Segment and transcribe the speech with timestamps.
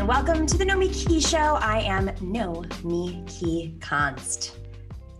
[0.00, 1.58] and welcome to the Nomiki Show.
[1.60, 2.64] I am No
[3.26, 4.56] Key Const.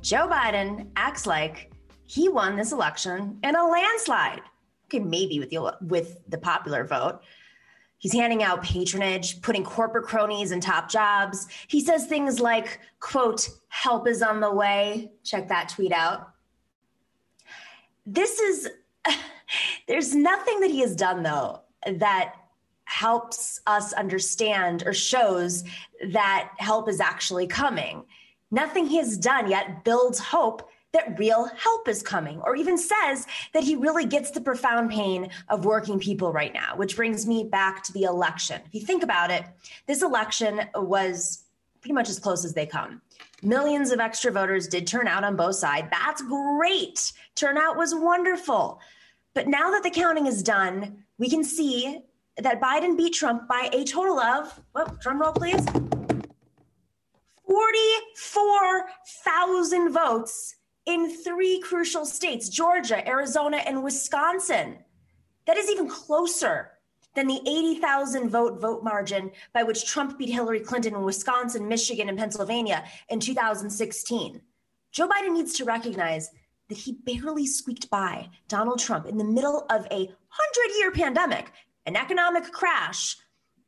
[0.00, 1.70] Joe Biden acts like
[2.06, 4.40] he won this election in a landslide.
[4.86, 7.20] Okay, maybe with the with the popular vote.
[7.98, 11.46] He's handing out patronage, putting corporate cronies in top jobs.
[11.68, 15.12] He says things like, quote, help is on the way.
[15.24, 16.30] Check that tweet out.
[18.06, 18.70] This is,
[19.88, 22.34] there's nothing that he has done, though, that
[22.90, 25.62] helps us understand or shows
[26.08, 28.04] that help is actually coming.
[28.50, 33.28] Nothing he has done yet builds hope that real help is coming, or even says
[33.52, 37.44] that he really gets the profound pain of working people right now, which brings me
[37.44, 38.60] back to the election.
[38.66, 39.44] If you think about it,
[39.86, 41.44] this election was
[41.80, 43.00] pretty much as close as they come.
[43.40, 45.86] Millions of extra voters did turn out on both sides.
[45.92, 47.12] That's great.
[47.36, 48.80] Turnout was wonderful.
[49.32, 52.00] But now that the counting is done, we can see
[52.38, 55.64] that Biden beat Trump by a total of, well, drum roll please,
[57.46, 60.56] 44,000 votes
[60.86, 64.78] in three crucial states Georgia, Arizona, and Wisconsin.
[65.46, 66.72] That is even closer
[67.14, 72.08] than the 80,000 vote vote margin by which Trump beat Hillary Clinton in Wisconsin, Michigan,
[72.08, 74.40] and Pennsylvania in 2016.
[74.92, 76.30] Joe Biden needs to recognize
[76.68, 81.50] that he barely squeaked by Donald Trump in the middle of a 100 year pandemic,
[81.86, 83.16] an economic crash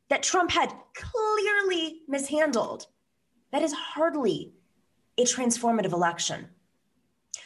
[0.09, 2.87] that Trump had clearly mishandled.
[3.51, 4.53] That is hardly
[5.17, 6.49] a transformative election.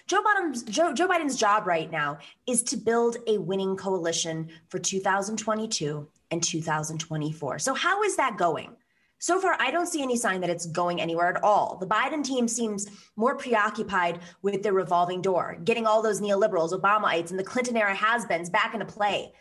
[0.07, 4.79] Joe Biden's, Joe, Joe Biden's job right now is to build a winning coalition for
[4.79, 7.59] 2022 and 2024.
[7.59, 8.75] So, how is that going?
[9.19, 11.77] So far, I don't see any sign that it's going anywhere at all.
[11.77, 17.31] The Biden team seems more preoccupied with the revolving door, getting all those neoliberals, Obamaites,
[17.31, 19.33] and the Clinton era has beens back into play.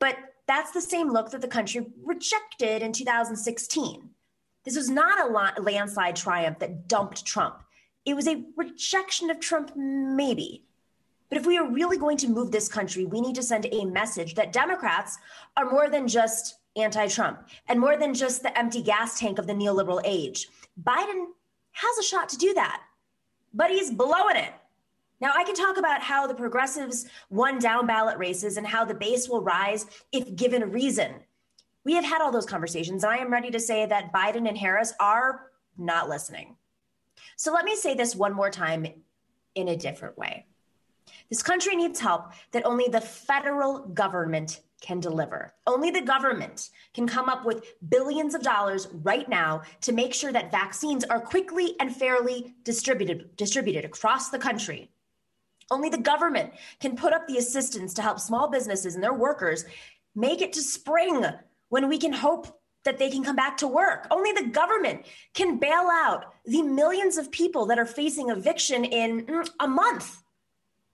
[0.00, 4.10] But that's the same look that the country rejected in 2016.
[4.64, 7.62] This was not a landslide triumph that dumped Trump.
[8.04, 10.64] It was a rejection of Trump, maybe.
[11.28, 13.84] But if we are really going to move this country, we need to send a
[13.84, 15.18] message that Democrats
[15.56, 19.46] are more than just anti Trump and more than just the empty gas tank of
[19.46, 20.48] the neoliberal age.
[20.82, 21.26] Biden
[21.72, 22.82] has a shot to do that,
[23.54, 24.52] but he's blowing it.
[25.22, 28.92] Now, I can talk about how the progressives won down ballot races and how the
[28.92, 31.14] base will rise if given a reason.
[31.84, 33.04] We have had all those conversations.
[33.04, 36.56] I am ready to say that Biden and Harris are not listening.
[37.36, 38.84] So let me say this one more time
[39.54, 40.46] in a different way.
[41.30, 45.54] This country needs help that only the federal government can deliver.
[45.68, 50.32] Only the government can come up with billions of dollars right now to make sure
[50.32, 54.90] that vaccines are quickly and fairly distributed distributed across the country.
[55.70, 59.64] Only the government can put up the assistance to help small businesses and their workers
[60.14, 61.24] make it to spring
[61.68, 64.06] when we can hope that they can come back to work.
[64.10, 69.26] Only the government can bail out the millions of people that are facing eviction in
[69.26, 70.22] mm, a month.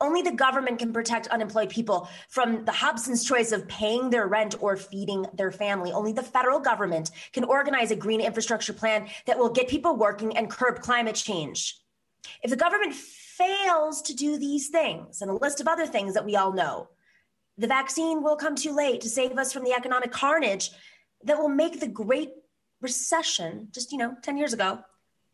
[0.00, 4.54] Only the government can protect unemployed people from the Hobson's choice of paying their rent
[4.60, 5.90] or feeding their family.
[5.90, 10.36] Only the federal government can organize a green infrastructure plan that will get people working
[10.36, 11.80] and curb climate change.
[12.44, 12.94] If the government
[13.38, 16.88] fails to do these things and a list of other things that we all know,
[17.56, 20.70] the vaccine will come too late to save us from the economic carnage
[21.24, 22.32] that will make the Great
[22.80, 24.80] Recession, just, you know, 10 years ago,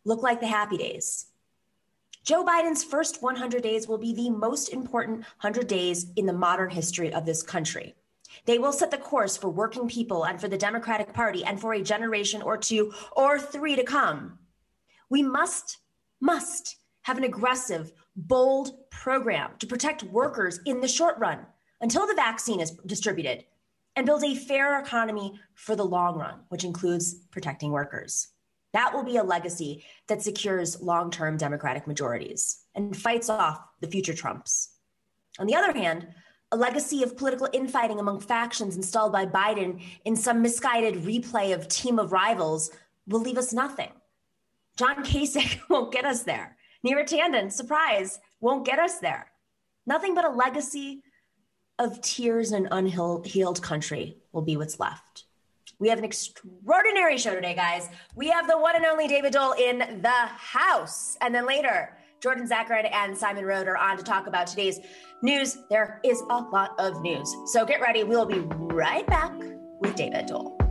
[0.04, 1.26] look like the happy days.
[2.24, 6.70] Joe Biden's first 100 days will be the most important 100 days in the modern
[6.70, 7.94] history of this country.
[8.46, 11.74] They will set the course for working people and for the Democratic Party and for
[11.74, 14.38] a generation or two or three to come.
[15.10, 15.78] We must,
[16.18, 21.46] must have an aggressive, bold program to protect workers in the short run
[21.80, 23.44] until the vaccine is distributed
[23.96, 28.28] and build a fair economy for the long run, which includes protecting workers.
[28.72, 33.86] That will be a legacy that secures long term Democratic majorities and fights off the
[33.86, 34.70] future Trumps.
[35.38, 36.08] On the other hand,
[36.52, 41.68] a legacy of political infighting among factions installed by Biden in some misguided replay of
[41.68, 42.70] Team of Rivals
[43.06, 43.90] will leave us nothing.
[44.76, 46.56] John Kasich won't get us there.
[46.84, 49.30] Neera Tanden, surprise, won't get us there.
[49.86, 51.02] Nothing but a legacy
[51.78, 55.24] of tears and unhealed country will be what's left.
[55.78, 57.88] We have an extraordinary show today, guys.
[58.14, 61.16] We have the one and only David Doel in the house.
[61.20, 64.78] And then later, Jordan Zakarin and Simon Narode are on to talk about today's
[65.22, 65.58] news.
[65.70, 67.34] There is a lot of news.
[67.46, 68.04] So get ready.
[68.04, 69.32] We'll be right back
[69.80, 70.63] with David Doel.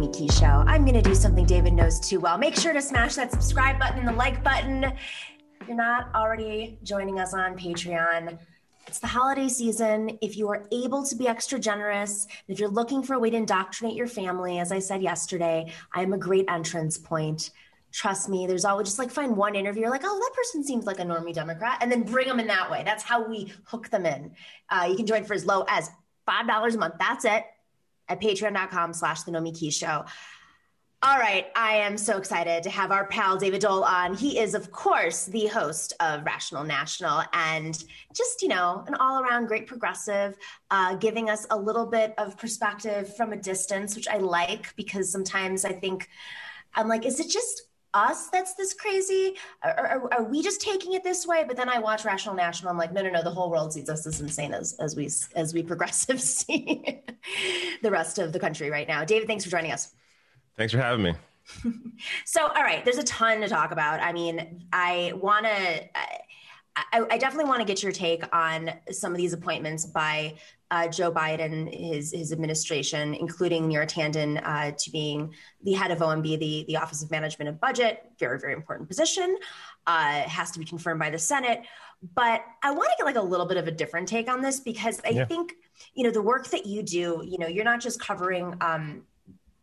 [0.00, 0.64] Me Key Show.
[0.66, 2.38] I'm going to do something David knows too well.
[2.38, 4.84] Make sure to smash that subscribe button and the like button.
[4.84, 8.38] If you're not already joining us on Patreon,
[8.86, 10.16] it's the holiday season.
[10.22, 13.36] If you are able to be extra generous, if you're looking for a way to
[13.36, 17.50] indoctrinate your family, as I said yesterday, I am a great entrance point.
[17.92, 21.00] Trust me, there's always just like find one interview, like, oh, that person seems like
[21.00, 22.84] a normie Democrat, and then bring them in that way.
[22.86, 24.30] That's how we hook them in.
[24.70, 25.90] Uh, you can join for as low as
[26.26, 26.94] $5 a month.
[26.98, 27.44] That's it
[28.10, 30.04] at patreon.com slash the Nomiki Show.
[31.02, 34.14] All right, I am so excited to have our pal David Doel on.
[34.14, 37.82] He is, of course, the host of Rational National and
[38.14, 40.36] just, you know, an all around great progressive,
[40.70, 45.10] uh, giving us a little bit of perspective from a distance, which I like because
[45.10, 46.06] sometimes I think
[46.74, 47.62] I'm like, is it just
[47.94, 49.36] us that's this crazy?
[49.64, 51.44] Or, or, are we just taking it this way?
[51.46, 52.70] But then I watch Rational National.
[52.70, 53.22] I'm like, no, no, no.
[53.22, 57.02] The whole world sees us as insane as as we as we progressives see
[57.82, 59.04] the rest of the country right now.
[59.04, 59.94] David, thanks for joining us.
[60.56, 61.14] Thanks for having me.
[62.24, 64.00] so, all right, there's a ton to talk about.
[64.00, 65.88] I mean, I want to.
[66.76, 70.34] I, I, definitely want to get your take on some of these appointments by
[70.70, 75.34] uh, Joe Biden, his his administration, including Neera Tanden uh, to being
[75.64, 79.36] the head of OMB, the the Office of Management and Budget, very very important position,
[79.86, 81.62] uh, has to be confirmed by the Senate.
[82.14, 84.60] But I want to get like a little bit of a different take on this
[84.60, 85.24] because I yeah.
[85.24, 85.54] think
[85.94, 87.22] you know the work that you do.
[87.26, 88.54] You know, you're not just covering.
[88.60, 89.02] Um,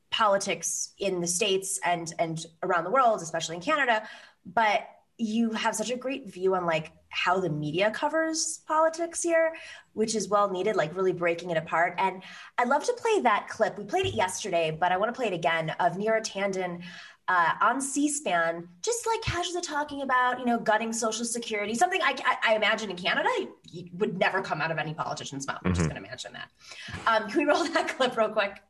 [0.09, 4.01] politics in the states and and around the world especially in canada
[4.45, 4.87] but
[5.17, 9.55] you have such a great view on like how the media covers politics here
[9.93, 12.23] which is well needed like really breaking it apart and
[12.57, 15.27] i'd love to play that clip we played it yesterday but i want to play
[15.27, 16.81] it again of neera tanden
[17.29, 22.15] uh, on c-span just like casually talking about you know gutting social security something i,
[22.25, 23.29] I, I imagine in canada
[23.97, 25.77] would never come out of any politician's mouth i'm mm-hmm.
[25.77, 26.49] just going to imagine that
[27.05, 28.61] um, can we roll that clip real quick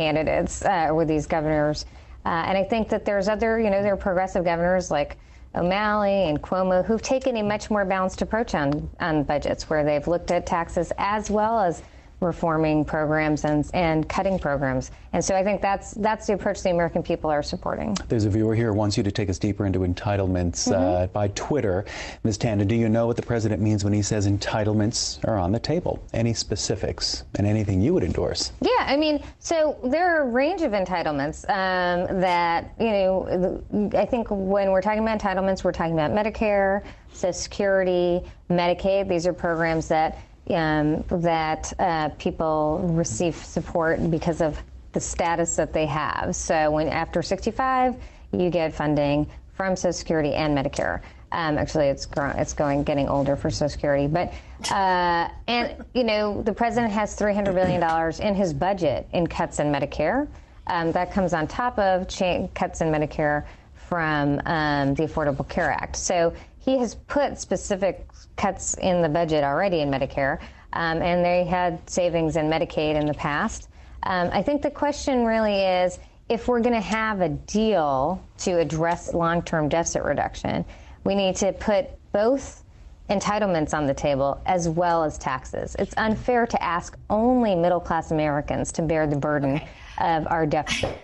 [0.00, 1.86] candidates uh, with these governors.
[2.26, 5.16] Uh, and I think that there's other, you know, there are progressive governors like
[5.54, 10.06] O'Malley and Cuomo who've taken a much more balanced approach on, on budgets where they've
[10.06, 11.82] looked at taxes as well as
[12.20, 14.90] reforming programs and, and cutting programs.
[15.12, 17.96] And so I think that's that's the approach the American people are supporting.
[18.08, 20.72] There's a viewer here who wants you to take us deeper into entitlements mm-hmm.
[20.72, 21.84] uh, by Twitter.
[22.22, 22.38] Ms.
[22.38, 25.58] Tanden, do you know what the president means when he says entitlements are on the
[25.58, 26.02] table?
[26.12, 28.52] Any specifics and anything you would endorse?
[28.60, 34.04] Yeah, I mean, so there are a range of entitlements um, that, you know, I
[34.04, 39.08] think when we're talking about entitlements, we're talking about Medicare, Social Security, Medicaid.
[39.08, 40.18] These are programs that
[40.54, 44.62] um, that uh, people receive support because of
[44.92, 46.34] the status that they have.
[46.34, 47.96] So when after 65,
[48.32, 51.00] you get funding from Social Security and Medicare.
[51.32, 54.32] Um, actually, it's grown, it's going getting older for Social Security, but
[54.72, 59.60] uh, and you know the president has 300 billion dollars in his budget in cuts
[59.60, 60.26] in Medicare.
[60.66, 63.44] Um, that comes on top of cha- cuts in Medicare
[63.74, 65.96] from um, the Affordable Care Act.
[65.96, 70.40] So he has put specific cuts in the budget already in Medicare,
[70.74, 73.68] um, and they had savings in Medicaid in the past.
[74.04, 75.98] Um, I think the question really is
[76.28, 80.64] if we're going to have a deal to address long term deficit reduction,
[81.04, 82.62] we need to put both
[83.08, 85.74] entitlements on the table as well as taxes.
[85.78, 89.60] It's unfair to ask only middle class Americans to bear the burden
[89.98, 90.96] of our deficit.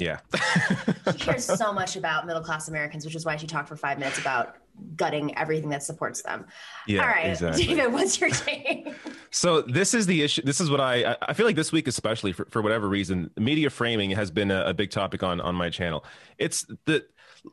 [0.00, 0.20] Yeah.
[1.12, 3.98] she cares so much about middle class Americans, which is why she talked for five
[3.98, 4.56] minutes about
[4.96, 6.46] gutting everything that supports them.
[6.86, 7.66] Yeah, All right, exactly.
[7.66, 8.88] David, what's your take?
[9.30, 10.42] so this is the issue.
[10.42, 13.70] This is what I I feel like this week, especially for, for whatever reason, media
[13.70, 16.04] framing has been a, a big topic on on my channel.
[16.38, 17.04] It's the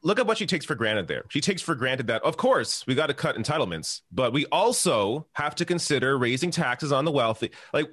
[0.04, 1.24] look at what she takes for granted there.
[1.30, 5.28] She takes for granted that, of course, we got to cut entitlements, but we also
[5.34, 7.52] have to consider raising taxes on the wealthy.
[7.74, 7.88] Like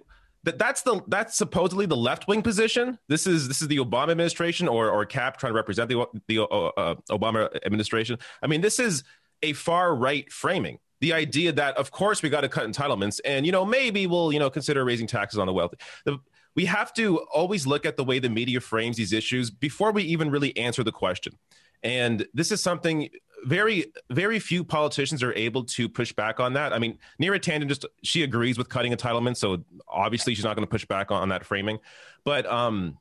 [0.45, 2.99] that that's the that's supposedly the left wing position.
[3.09, 6.41] This is this is the Obama administration or or CAP trying to represent the the
[6.41, 8.19] uh, uh, Obama administration.
[8.43, 9.05] I mean, this is
[9.43, 10.79] a far right framing.
[11.01, 14.33] The idea that of course we got to cut entitlements and you know maybe we'll
[14.33, 15.79] you know consider raising taxes on the wealthy.
[16.05, 16.19] The,
[16.55, 20.05] we have to always look at the way the media frames these issues before we
[20.05, 21.37] even really answer the question.
[21.83, 23.09] And this is something
[23.45, 26.73] very, very few politicians are able to push back on that.
[26.73, 30.67] I mean, Neera Tanden just she agrees with cutting entitlements, so obviously she's not going
[30.67, 31.79] to push back on, on, that framing.
[32.25, 32.99] But um,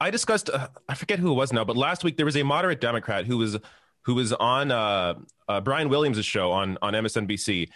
[0.00, 2.42] I discussed, uh, I forget who it was now, but last week there was a
[2.42, 3.58] moderate Democrat who was
[4.02, 5.14] who was on uh,
[5.48, 7.68] uh, Brian Williams' show on on MSNBC,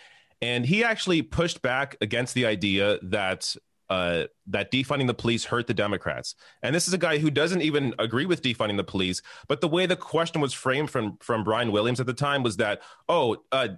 [0.43, 3.57] and he actually pushed back against the idea that
[3.89, 6.35] uh, that defunding the police hurt the Democrats.
[6.63, 9.23] And this is a guy who doesn't even agree with defunding the police.
[9.49, 12.57] But the way the question was framed from from Brian Williams at the time was
[12.57, 13.69] that, oh, uh,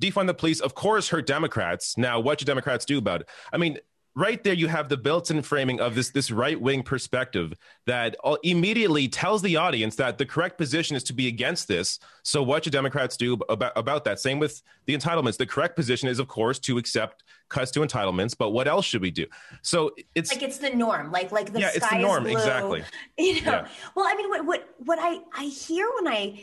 [0.00, 1.96] defund the police, of course, hurt Democrats.
[1.96, 3.28] Now, what should Democrats do about it?
[3.52, 3.78] I mean,
[4.14, 7.54] right there you have the built-in framing of this this right-wing perspective
[7.86, 11.98] that uh, immediately tells the audience that the correct position is to be against this.
[12.22, 14.20] So what should democrats do about, about that?
[14.20, 15.36] Same with the entitlements.
[15.36, 19.02] The correct position is of course to accept cuts to entitlements but what else should
[19.02, 19.26] we do?
[19.62, 21.10] So it's like it's the norm.
[21.10, 22.26] Like like the yeah it's the norm.
[22.26, 22.84] exactly.
[23.18, 23.52] you know?
[23.52, 23.68] Yeah.
[23.94, 26.40] well i mean what what what i i hear when i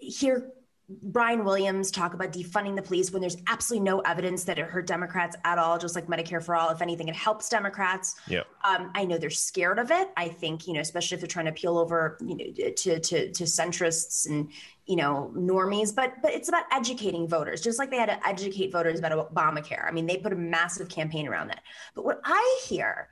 [0.00, 0.50] hear
[0.88, 4.86] Brian Williams talk about defunding the police when there's absolutely no evidence that it hurt
[4.86, 6.70] Democrats at all, just like Medicare for all.
[6.70, 8.16] If anything, it helps Democrats.
[8.26, 8.44] Yeah.
[8.64, 10.08] Um, I know they're scared of it.
[10.16, 13.30] I think, you know, especially if they're trying to peel over, you know, to, to,
[13.32, 14.50] to centrists and,
[14.86, 18.72] you know, normies, but, but it's about educating voters, just like they had to educate
[18.72, 19.86] voters about Obamacare.
[19.86, 21.62] I mean, they put a massive campaign around that.
[21.94, 23.10] But what I hear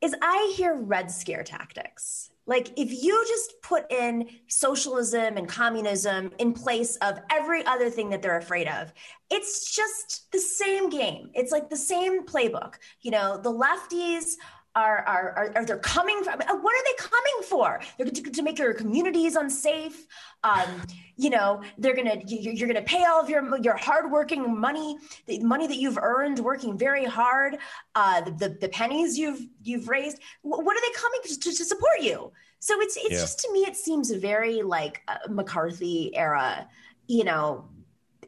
[0.00, 2.29] is I hear red scare tactics.
[2.50, 8.10] Like if you just put in socialism and communism in place of every other thing
[8.10, 8.92] that they're afraid of,
[9.30, 11.30] it's just the same game.
[11.32, 12.74] It's like the same playbook.
[13.02, 14.34] You know, the lefties
[14.74, 17.80] are are are, are they coming from uh, what are they coming for?
[17.98, 20.06] They're to, to make your communities unsafe.
[20.44, 20.82] Um,
[21.16, 24.96] you know they're gonna you're gonna pay all of your your hardworking money
[25.26, 27.58] the money that you've earned working very hard
[27.94, 30.18] uh, the, the, the pennies you've you've raised.
[30.42, 32.32] What are they coming to, to support you?
[32.60, 33.20] So it's it's yeah.
[33.20, 36.68] just to me it seems very like mccarthy era
[37.06, 37.68] you know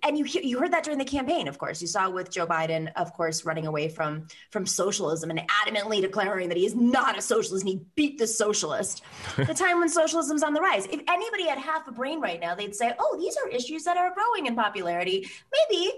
[0.03, 1.81] and you you heard that during the campaign of course.
[1.81, 6.49] You saw with joe biden of course running away from from socialism and adamantly declaring
[6.49, 9.03] that he is not a socialist and he beat the socialist.
[9.37, 10.87] The time when socialism's on the rise.
[10.87, 13.97] If anybody had half a brain right now they'd say oh these are issues that
[13.97, 15.29] are growing in popularity.
[15.53, 15.93] Maybe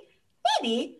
[0.60, 0.98] maybe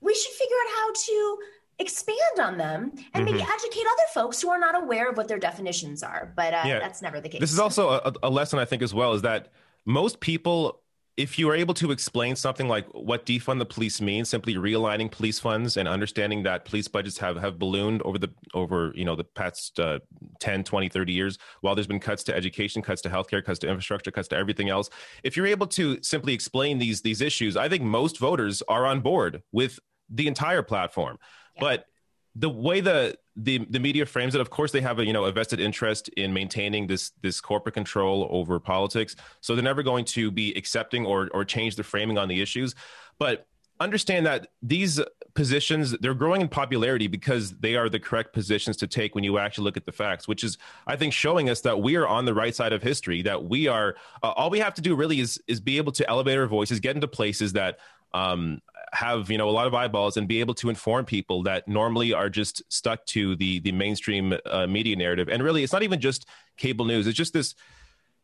[0.00, 1.38] we should figure out how to
[1.78, 3.50] expand on them and maybe mm-hmm.
[3.50, 6.32] educate other folks who are not aware of what their definitions are.
[6.36, 6.78] But uh, yeah.
[6.78, 7.40] that's never the case.
[7.40, 9.52] This is also a, a lesson i think as well is that
[9.84, 10.81] most people
[11.16, 15.10] if you are able to explain something like what defund the police means simply realigning
[15.10, 19.14] police funds and understanding that police budgets have, have ballooned over the over you know
[19.14, 19.98] the past uh,
[20.40, 23.68] 10 20 30 years while there's been cuts to education cuts to healthcare cuts to
[23.68, 24.88] infrastructure cuts to everything else
[25.22, 29.00] if you're able to simply explain these these issues i think most voters are on
[29.00, 29.78] board with
[30.08, 31.18] the entire platform
[31.56, 31.60] yeah.
[31.60, 31.86] but
[32.34, 35.24] the way the the the media frames it of course they have a you know
[35.24, 39.16] a vested interest in maintaining this this corporate control over politics.
[39.40, 42.74] So they're never going to be accepting or or change the framing on the issues.
[43.18, 43.46] But
[43.80, 45.00] understand that these
[45.34, 49.38] positions they're growing in popularity because they are the correct positions to take when you
[49.38, 52.26] actually look at the facts which is i think showing us that we are on
[52.26, 55.20] the right side of history that we are uh, all we have to do really
[55.20, 57.78] is is be able to elevate our voices get into places that
[58.14, 58.60] um,
[58.92, 62.12] have you know a lot of eyeballs and be able to inform people that normally
[62.12, 65.28] are just stuck to the the mainstream uh, media narrative.
[65.28, 67.06] And really it's not even just cable news.
[67.06, 67.54] It's just this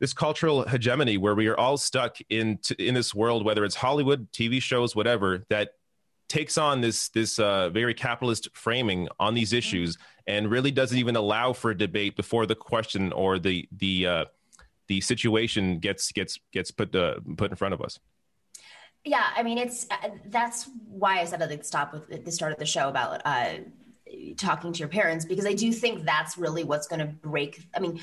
[0.01, 4.31] this cultural hegemony where we are all stuck in in this world whether it's hollywood
[4.33, 5.71] tv shows whatever that
[6.29, 9.59] takes on this this uh, very capitalist framing on these mm-hmm.
[9.59, 14.07] issues and really doesn't even allow for a debate before the question or the the
[14.07, 14.25] uh,
[14.89, 17.99] the situation gets gets gets put uh, put in front of us
[19.05, 22.25] yeah, I mean, it's uh, that's why I said I'd like to stop with at
[22.25, 23.55] the start of the show about uh,
[24.37, 27.67] talking to your parents because I do think that's really what's going to break.
[27.75, 28.01] I mean,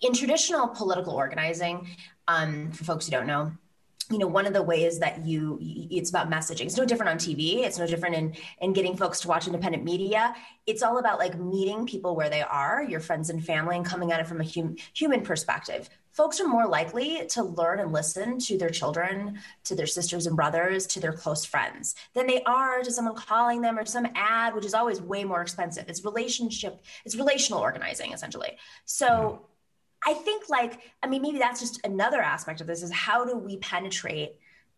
[0.00, 1.88] in traditional political organizing,
[2.26, 3.52] um, for folks who don't know,
[4.10, 6.66] you know one of the ways that you it's about messaging.
[6.66, 9.82] It's no different on tv it's no different in in getting folks to watch independent
[9.82, 10.34] media.
[10.66, 14.12] It's all about like meeting people where they are your friends and family and coming
[14.12, 18.38] at it from a hum, human perspective folks are more likely to learn and listen
[18.38, 22.82] to their children, to their sisters and brothers, to their close friends than they are
[22.82, 25.84] to someone calling them or some ad, which is always way more expensive.
[25.88, 28.56] It's relationship, it's relational organizing essentially.
[28.84, 30.10] So mm-hmm.
[30.10, 33.36] I think like, I mean, maybe that's just another aspect of this is how do
[33.36, 34.36] we penetrate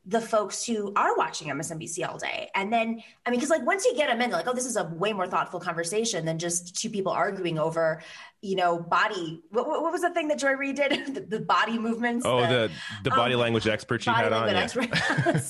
[0.08, 2.48] the folks who are watching MSNBC all day.
[2.54, 4.64] And then, I mean, because like once you get them in, they're like, oh, this
[4.64, 8.00] is a way more thoughtful conversation than just two people arguing over,
[8.40, 9.42] you know, body.
[9.50, 11.14] What, what was the thing that Joy Reid did?
[11.14, 12.24] the, the, body movements.
[12.24, 12.70] Oh, the the,
[13.04, 14.48] the body um, language expert she had on.
[14.48, 15.40] Yeah.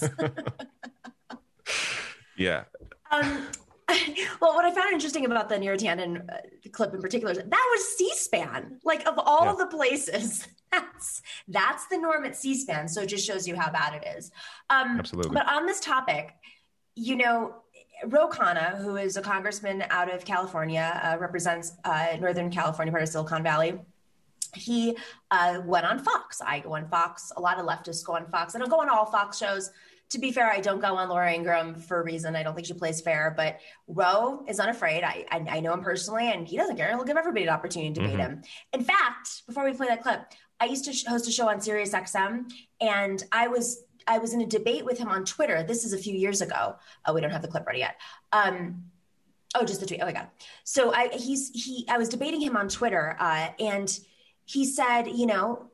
[2.36, 2.64] yeah.
[3.10, 3.46] Um,
[4.40, 6.38] well, what I found interesting about the Neera Tanden uh,
[6.72, 8.80] clip in particular is that was C-SPAN.
[8.84, 9.54] Like of all yeah.
[9.58, 12.88] the places, that's that's the norm at C-SPAN.
[12.88, 14.32] So it just shows you how bad it is.
[14.70, 15.34] Um, Absolutely.
[15.34, 16.34] But on this topic,
[16.96, 17.56] you know,
[18.06, 23.02] Ro Khanna, who is a congressman out of California, uh, represents uh, Northern California, part
[23.02, 23.78] of Silicon Valley.
[24.54, 24.96] He
[25.30, 26.40] uh, went on Fox.
[26.40, 27.32] I go on Fox.
[27.36, 28.54] A lot of leftists go on Fox.
[28.54, 29.70] And I don't go on all Fox shows
[30.10, 32.36] to be fair, I don't go on Laura Ingraham for a reason.
[32.36, 35.02] I don't think she plays fair, but Ro is unafraid.
[35.02, 36.88] I, I, I know him personally, and he doesn't care.
[36.88, 38.34] He'll give everybody an opportunity to debate mm-hmm.
[38.34, 38.42] him.
[38.72, 41.92] In fact, before we play that clip, I used to host a show on Sirius
[41.92, 45.64] XM, and I was I was in a debate with him on Twitter.
[45.64, 46.76] This is a few years ago.
[47.04, 47.96] Oh, we don't have the clip ready yet.
[48.32, 48.84] Um,
[49.54, 50.00] Oh, just the tweet.
[50.02, 50.28] Oh my god.
[50.64, 53.98] So I he's he I was debating him on Twitter, uh, and
[54.46, 55.66] he said, you know,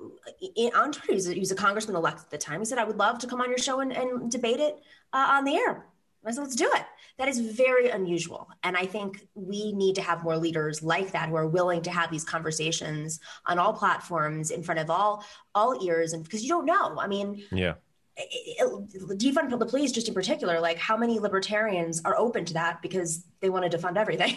[0.74, 2.58] on Twitter, he was, a, he was a congressman elect at the time.
[2.58, 5.26] He said, I would love to come on your show and, and debate it uh,
[5.30, 5.84] on the air.
[6.24, 6.84] I said, let's do it.
[7.18, 8.48] That is very unusual.
[8.62, 11.90] And I think we need to have more leaders like that who are willing to
[11.90, 15.24] have these conversations on all platforms in front of all
[15.54, 16.12] all ears.
[16.12, 16.98] And because you don't know.
[16.98, 17.74] I mean, yeah.
[18.18, 23.24] defund the police, just in particular, like how many libertarians are open to that because
[23.40, 24.36] they want to defund everything?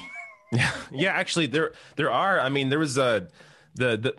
[0.51, 1.11] yeah, yeah.
[1.11, 2.39] Actually, there there are.
[2.39, 3.27] I mean, there was a
[3.75, 4.15] the the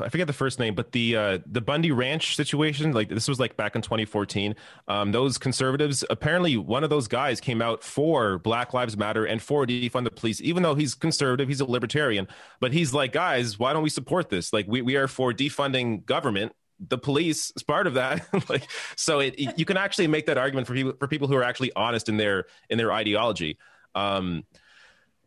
[0.00, 3.40] I forget the first name, but the uh, the Bundy Ranch situation, like this was
[3.40, 4.54] like back in 2014.
[4.88, 9.42] Um, those conservatives, apparently, one of those guys came out for Black Lives Matter and
[9.42, 12.28] for defund the police, even though he's conservative, he's a libertarian.
[12.60, 14.52] But he's like, guys, why don't we support this?
[14.52, 16.52] Like, we we are for defunding government.
[16.88, 18.26] The police is part of that.
[18.48, 21.44] like, so it, you can actually make that argument for people for people who are
[21.44, 23.58] actually honest in their in their ideology.
[23.94, 24.44] Um,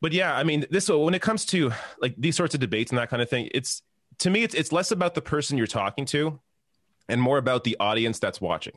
[0.04, 2.98] but yeah, I mean, this when it comes to like these sorts of debates and
[3.00, 3.84] that kind of thing, it's
[4.20, 6.42] to me, it's it's less about the person you're talking to,
[7.08, 8.74] and more about the audience that's watching.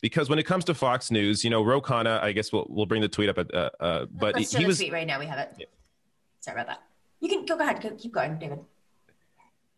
[0.00, 2.86] Because when it comes to Fox News, you know, Ro Khanna, I guess we'll we'll
[2.86, 3.38] bring the tweet up.
[3.38, 5.20] At, uh, uh, but Let's he, was tweet right now.
[5.20, 5.54] We have it.
[5.60, 5.66] Yeah.
[6.40, 6.82] Sorry about that.
[7.20, 7.80] You can go, go ahead.
[7.80, 8.58] Go, keep going, David.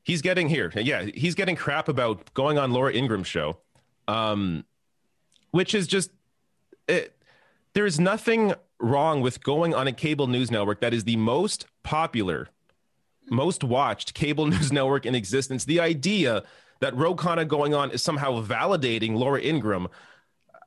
[0.02, 0.72] He's getting here.
[0.74, 3.58] Yeah, he's getting crap about going on Laura Ingraham's show,
[4.08, 4.64] um,
[5.50, 6.10] which is just
[6.88, 7.14] it,
[7.74, 11.66] there is nothing wrong with going on a cable news network that is the most
[11.82, 12.48] popular,
[13.30, 15.64] most watched cable news network in existence.
[15.64, 16.42] The idea
[16.80, 19.88] that Ro Khanna going on is somehow validating Laura Ingraham.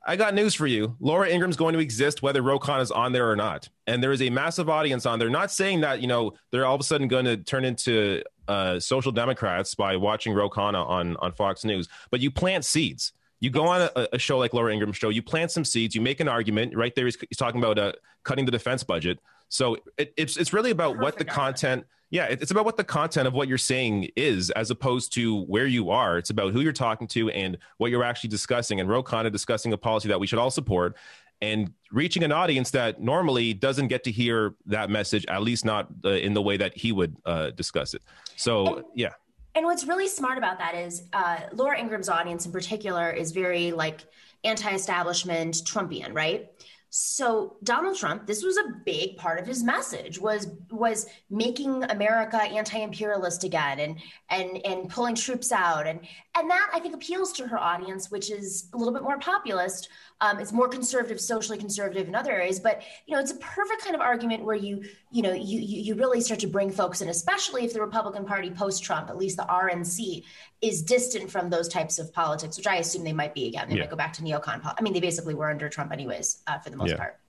[0.06, 0.96] I got news for you.
[0.98, 3.68] Laura Ingraham's going to exist whether Ro Khanna is on there or not.
[3.86, 5.28] And there is a massive audience on there.
[5.28, 8.80] Not saying that, you know, they're all of a sudden going to turn into uh,
[8.80, 13.12] social democrats by watching Ro Khanna on, on Fox News, but you plant seeds.
[13.40, 16.00] You go on a, a, show like Laura Ingraham's show, you plant some seeds, you
[16.00, 16.76] make an argument.
[16.76, 17.92] Right there, he's, he's talking about uh,
[18.22, 19.18] cutting the defense budget.
[19.48, 21.86] So it, it's it's really about Perfect what the content.
[22.10, 25.66] Yeah, it's about what the content of what you're saying is, as opposed to where
[25.66, 26.18] you are.
[26.18, 28.80] It's about who you're talking to and what you're actually discussing.
[28.80, 30.96] And Ro Khanna discussing a policy that we should all support,
[31.40, 35.88] and reaching an audience that normally doesn't get to hear that message, at least not
[36.04, 38.02] uh, in the way that he would uh, discuss it.
[38.36, 39.12] So yeah.
[39.54, 43.72] And what's really smart about that is uh, Laura Ingraham's audience in particular is very
[43.72, 44.00] like
[44.44, 46.50] anti-establishment Trumpian, right?
[46.90, 52.42] So Donald Trump, this was a big part of his message was was making America
[52.42, 56.00] anti-imperialist again and and and pulling troops out and
[56.40, 59.90] and that I think appeals to her audience, which is a little bit more populist.
[60.22, 63.82] Um, it's more conservative, socially conservative in other areas, but you know it's a perfect
[63.82, 67.10] kind of argument where you you know you you, really start to bring folks in,
[67.10, 70.24] especially if the Republican Party post Trump, at least the RNC,
[70.62, 73.68] is distant from those types of politics, which I assume they might be again.
[73.68, 73.82] They yeah.
[73.82, 74.60] might go back to neocon.
[74.64, 76.96] I mean, they basically were under Trump anyways, uh, for the most yeah.
[76.96, 77.20] part.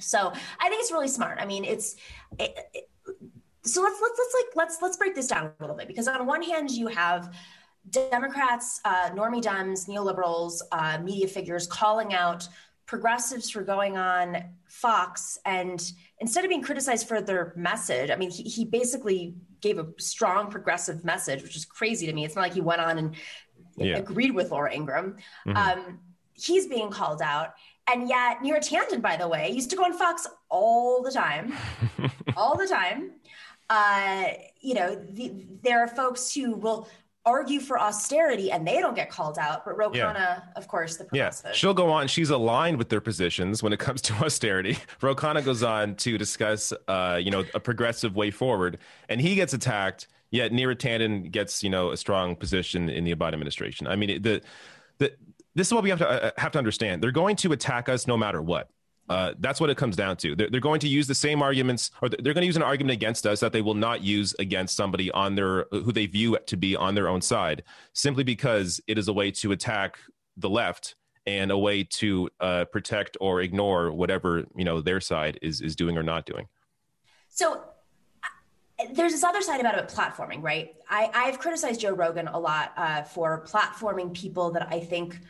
[0.00, 1.38] So I think it's really smart.
[1.38, 1.96] I mean, it's.
[2.38, 2.88] It, it,
[3.64, 6.24] so let's let's let's like let's let's break this down a little bit because on
[6.26, 7.34] one hand you have
[7.90, 12.48] Democrats, uh, normie Dems, neoliberals, uh, media figures calling out
[12.86, 18.30] progressives for going on Fox and instead of being criticized for their message, I mean,
[18.30, 22.24] he, he basically gave a strong progressive message, which is crazy to me.
[22.24, 23.16] It's not like he went on and
[23.76, 23.96] yeah.
[23.96, 25.16] agreed with Laura Ingraham.
[25.46, 25.56] Mm-hmm.
[25.56, 26.00] Um,
[26.34, 27.54] he's being called out.
[27.90, 31.54] And yet, Neera Tanden, by the way, used to go on Fox all the time,
[32.36, 33.12] all the time.
[33.70, 34.28] Uh,
[34.60, 36.88] you know, the, there are folks who will
[37.28, 39.64] argue for austerity and they don't get called out.
[39.64, 40.40] But Ro Khanna, yeah.
[40.56, 41.46] of course, the progressive.
[41.46, 42.08] Yeah, she'll go on.
[42.08, 44.78] She's aligned with their positions when it comes to austerity.
[45.02, 49.34] Ro Khanna goes on to discuss, uh, you know, a progressive way forward, and he
[49.34, 50.08] gets attacked.
[50.30, 53.86] Yet Neera Tanden gets, you know, a strong position in the Biden administration.
[53.86, 54.42] I mean, the
[54.98, 55.12] the
[55.54, 57.02] this is what we have to uh, have to understand.
[57.02, 58.68] They're going to attack us no matter what.
[59.08, 60.36] Uh, that's what it comes down to.
[60.36, 62.92] They're, they're, going to use the same arguments, or they're going to use an argument
[62.92, 66.56] against us that they will not use against somebody on their who they view to
[66.56, 67.62] be on their own side,
[67.94, 69.98] simply because it is a way to attack
[70.36, 70.94] the left
[71.26, 75.74] and a way to uh, protect or ignore whatever you know their side is is
[75.74, 76.46] doing or not doing.
[77.28, 77.62] So
[78.24, 80.74] uh, there's this other side about it platforming, right?
[80.88, 85.20] I, I've criticized Joe Rogan a lot uh, for platforming people that I think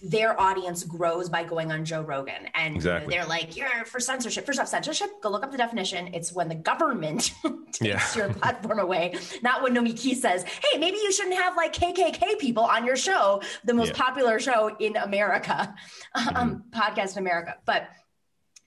[0.00, 2.48] their audience grows by going on Joe Rogan.
[2.54, 3.14] And exactly.
[3.14, 4.46] they're like, you're for censorship.
[4.46, 6.14] First off, censorship, go look up the definition.
[6.14, 7.32] It's when the government
[7.72, 8.14] takes yeah.
[8.14, 12.62] your platform away, not when Nomiki says, hey, maybe you shouldn't have like KKK people
[12.62, 14.04] on your show, the most yeah.
[14.04, 15.74] popular show in America,
[16.14, 16.24] um,
[16.72, 16.80] mm-hmm.
[16.80, 17.56] podcast in America.
[17.64, 17.88] But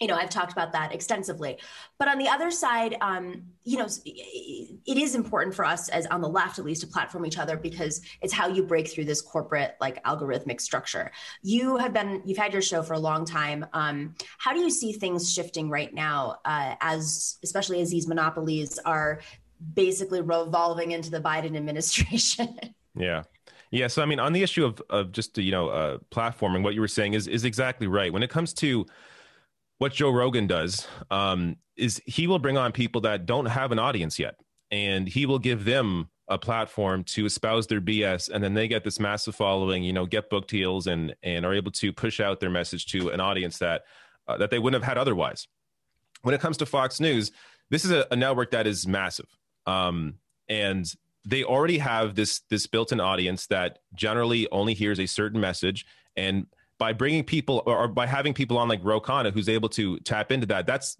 [0.01, 1.59] you know, I've talked about that extensively.
[1.99, 6.21] But on the other side, um, you know, it is important for us as on
[6.21, 9.21] the left, at least, to platform each other because it's how you break through this
[9.21, 11.11] corporate, like algorithmic structure.
[11.43, 13.63] You have been, you've had your show for a long time.
[13.73, 18.79] Um, how do you see things shifting right now, uh, as especially as these monopolies
[18.79, 19.21] are
[19.75, 22.57] basically revolving into the Biden administration?
[22.95, 23.21] yeah.
[23.69, 26.73] Yeah, so I mean, on the issue of of just you know uh, platforming, what
[26.73, 28.11] you were saying is is exactly right.
[28.11, 28.85] When it comes to
[29.81, 33.79] what Joe Rogan does um, is he will bring on people that don't have an
[33.79, 34.35] audience yet,
[34.69, 38.83] and he will give them a platform to espouse their BS, and then they get
[38.83, 42.39] this massive following, you know, get book deals, and and are able to push out
[42.39, 43.81] their message to an audience that
[44.27, 45.47] uh, that they wouldn't have had otherwise.
[46.21, 47.31] When it comes to Fox News,
[47.71, 50.13] this is a, a network that is massive, um,
[50.47, 50.85] and
[51.25, 55.87] they already have this this built-in audience that generally only hears a certain message.
[56.15, 56.45] And
[56.81, 60.31] by bringing people or by having people on like Ro Khanna who's able to tap
[60.31, 60.97] into that, that's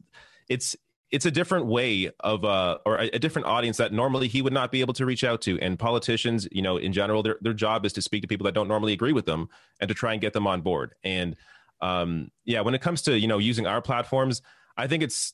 [0.48, 0.76] it's
[1.10, 4.54] it's a different way of uh or a, a, different audience that normally he would
[4.54, 5.60] not be able to reach out to.
[5.60, 8.54] And politicians you know in general their their job is to speak to people that
[8.54, 10.94] don't normally agree with them and to try and get them on board.
[11.04, 11.36] And
[11.82, 14.44] um yeah when it comes to you know using our platforms
[14.78, 15.34] i think it's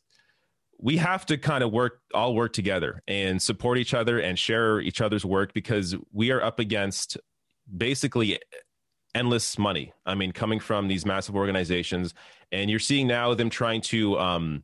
[0.80, 4.80] we have to kind of work all work together and support each other and share
[4.80, 7.18] each other's work because we are up against
[7.76, 8.40] basically
[9.16, 9.94] endless money.
[10.06, 12.14] I mean, coming from these massive organizations,
[12.52, 14.64] and you're seeing now them trying to um,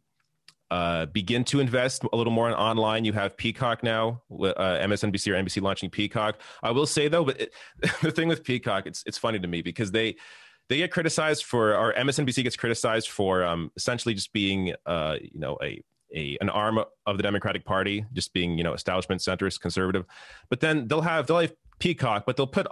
[0.71, 3.05] uh, begin to invest a little more in online.
[3.05, 6.39] You have Peacock now, uh, MSNBC or NBC launching Peacock.
[6.61, 7.53] I will say though, but it,
[8.01, 10.15] the thing with Peacock, it's it's funny to me because they
[10.69, 15.39] they get criticized for, or MSNBC gets criticized for um, essentially just being, uh, you
[15.39, 15.83] know, a
[16.15, 20.05] a, an arm of the Democratic Party, just being you know establishment centrist, conservative.
[20.49, 22.67] But then they'll have they'll have Peacock, but they'll put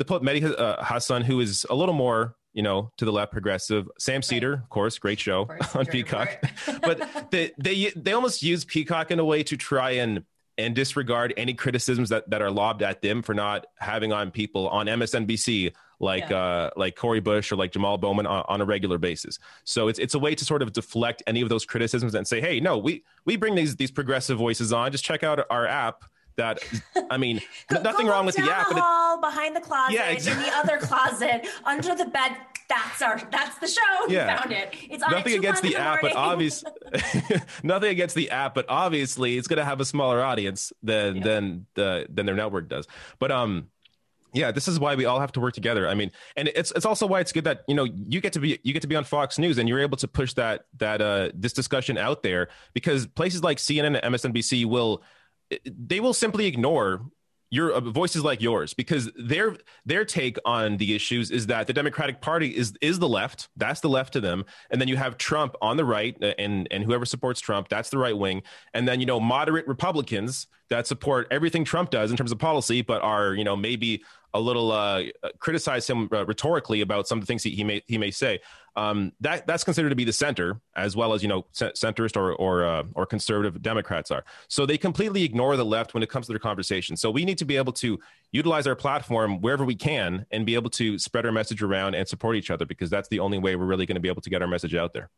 [0.00, 3.32] to put Mehdi uh, Hasan, who is a little more, you know, to the left
[3.32, 3.86] progressive.
[3.98, 6.42] Sam Seder, of course, great show course, on Peacock.
[6.82, 10.24] but they, they they almost use Peacock in a way to try and
[10.56, 14.68] and disregard any criticisms that, that are lobbed at them for not having on people
[14.68, 16.36] on MSNBC like yeah.
[16.36, 19.38] uh, like Cori Bush or like Jamal Bowman on, on, a regular basis.
[19.64, 22.40] So it's it's a way to sort of deflect any of those criticisms and say,
[22.40, 24.92] hey, no, we we bring these these progressive voices on.
[24.92, 26.04] Just check out our app
[26.36, 26.60] that
[27.10, 27.40] I mean,
[27.70, 28.68] nothing wrong with the app.
[28.68, 30.44] The hall, behind the closet, yeah, exactly.
[30.44, 32.36] in the other closet, under the bed.
[32.68, 33.20] That's our.
[33.32, 34.06] That's the show.
[34.08, 34.38] Yeah.
[34.38, 34.74] found it.
[34.88, 36.62] It's nothing against the, app, but obvious.
[37.64, 41.24] nothing against the app, but obviously it's going to have a smaller audience than yeah.
[41.24, 42.86] than the than their network does.
[43.18, 43.70] But um,
[44.32, 46.86] yeah this is why we all have to work together i mean and it's it's
[46.86, 48.96] also why it's good that you know you get to be you get to be
[48.96, 52.48] on fox news and you're able to push that that uh this discussion out there
[52.72, 55.02] because places like cnn and msnbc will
[55.64, 57.02] they will simply ignore
[57.50, 61.72] your uh, voices like yours because their their take on the issues is that the
[61.72, 63.48] Democratic Party is is the left.
[63.56, 64.44] That's the left to them.
[64.70, 67.90] And then you have Trump on the right uh, and and whoever supports Trump that's
[67.90, 68.42] the right wing.
[68.72, 72.82] And then you know moderate Republicans that support everything Trump does in terms of policy
[72.82, 74.02] but are you know maybe
[74.34, 75.04] a little uh,
[75.38, 78.40] criticize him uh, rhetorically about some of the things he, he may he may say.
[78.76, 82.34] Um, that that's considered to be the center, as well as you know centrist or
[82.34, 84.24] or uh, or conservative Democrats are.
[84.48, 86.96] So they completely ignore the left when it comes to their conversation.
[86.96, 87.98] So we need to be able to
[88.32, 92.06] utilize our platform wherever we can and be able to spread our message around and
[92.06, 94.30] support each other because that's the only way we're really going to be able to
[94.30, 95.10] get our message out there.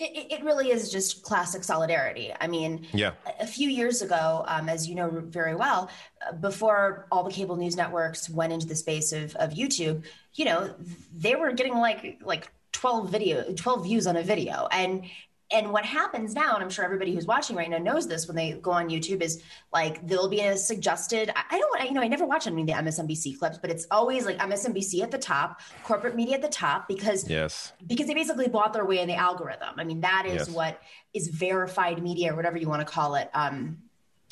[0.00, 2.32] It, it, really is just classic solidarity.
[2.40, 3.12] I mean, yeah.
[3.40, 5.88] a, few years ago, um, as you know very well,
[6.26, 10.02] uh, before all the cable news networks went into the space of, of YouTube,
[10.34, 10.74] you know,
[11.14, 15.04] they were getting like like 12 video 12 views on a video and
[15.52, 18.34] and what happens now, and I'm sure everybody who's watching right now knows this when
[18.34, 21.30] they go on YouTube, is like there'll be a suggested.
[21.34, 23.86] I don't, I, you know, I never watch any of the MSNBC clips, but it's
[23.90, 28.14] always like MSNBC at the top, corporate media at the top, because yes, because they
[28.14, 29.74] basically bought their way in the algorithm.
[29.76, 30.50] I mean, that is yes.
[30.50, 30.80] what
[31.12, 33.30] is verified media, or whatever you want to call it.
[33.34, 33.78] Um,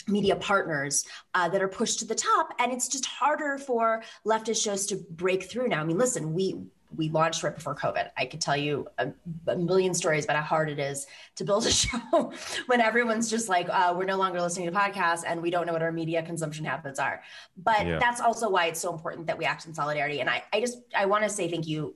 [0.09, 4.61] media partners uh, that are pushed to the top and it's just harder for leftist
[4.61, 6.61] shows to break through now i mean listen we
[6.97, 8.11] we launched right before COVID.
[8.17, 9.13] I could tell you a,
[9.47, 12.33] a, million stories about how hard it is to build a show
[12.67, 15.73] when everyone's just like, uh, we're no longer listening to podcasts and we don't know
[15.73, 17.23] what our media consumption habits are.
[17.57, 17.99] But yeah.
[17.99, 20.21] that's also why it's so important that we act in solidarity.
[20.21, 21.95] And I, I just, I want to say thank you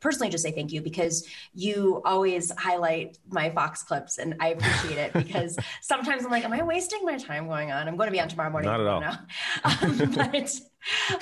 [0.00, 4.98] personally just say thank you because you always highlight my Fox clips and I appreciate
[4.98, 7.88] it because sometimes I'm like, am I wasting my time going on?
[7.88, 8.70] I'm going to be on tomorrow morning.
[8.70, 8.98] Not at all.
[9.64, 10.60] Um, but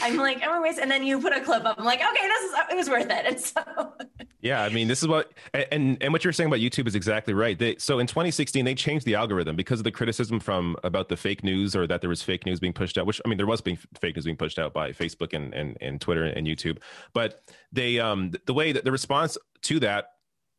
[0.00, 0.82] I'm like, am I wasting?
[0.82, 1.78] And then you put a clip up.
[1.78, 3.26] I'm like, okay, this is it was worth it.
[3.26, 3.94] And so
[4.40, 7.34] yeah, I mean, this is what and and what you're saying about YouTube is exactly
[7.34, 7.58] right.
[7.58, 11.16] They, so in 2016, they changed the algorithm because of the criticism from about the
[11.16, 13.06] fake news or that there was fake news being pushed out.
[13.06, 15.76] Which I mean, there was being fake news being pushed out by Facebook and and,
[15.80, 16.78] and Twitter and YouTube.
[17.12, 17.42] But
[17.72, 20.10] they um the way that the response to that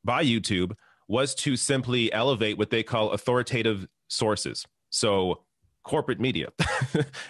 [0.03, 0.73] by YouTube
[1.07, 4.65] was to simply elevate what they call authoritative sources.
[4.89, 5.43] So
[5.87, 6.49] corporate media,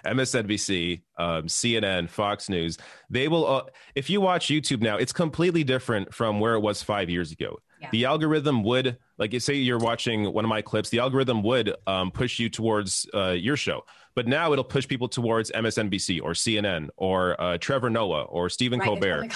[0.05, 2.77] MSNBC, um, CNN, Fox News,
[3.09, 3.63] they will, uh,
[3.95, 7.59] if you watch YouTube now, it's completely different from where it was five years ago.
[7.79, 7.89] Yeah.
[7.91, 12.09] The algorithm would, like, say you're watching one of my clips, the algorithm would um,
[12.09, 13.83] push you towards uh, your show.
[14.17, 18.79] But now it'll push people towards MSNBC or CNN or uh, Trevor Noah or Stephen
[18.79, 18.87] right.
[18.87, 19.27] Colbert.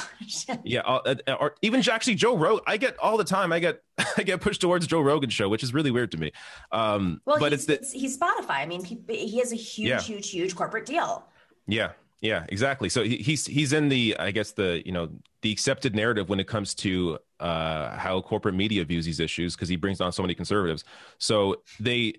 [0.49, 2.63] Oh yeah, uh, uh, or even actually Joe Rogan.
[2.65, 3.53] I get all the time.
[3.53, 3.83] I get
[4.17, 6.31] I get pushed towards Joe Rogan show, which is really weird to me.
[6.71, 8.55] Um, well, but it's, the, he's Spotify.
[8.55, 10.01] I mean, he, he has a huge, yeah.
[10.01, 11.27] huge, huge corporate deal.
[11.67, 11.91] Yeah,
[12.21, 12.89] yeah, exactly.
[12.89, 15.09] So he, he's he's in the I guess the you know
[15.43, 19.69] the accepted narrative when it comes to uh, how corporate media views these issues because
[19.69, 20.85] he brings on so many conservatives.
[21.19, 22.15] So they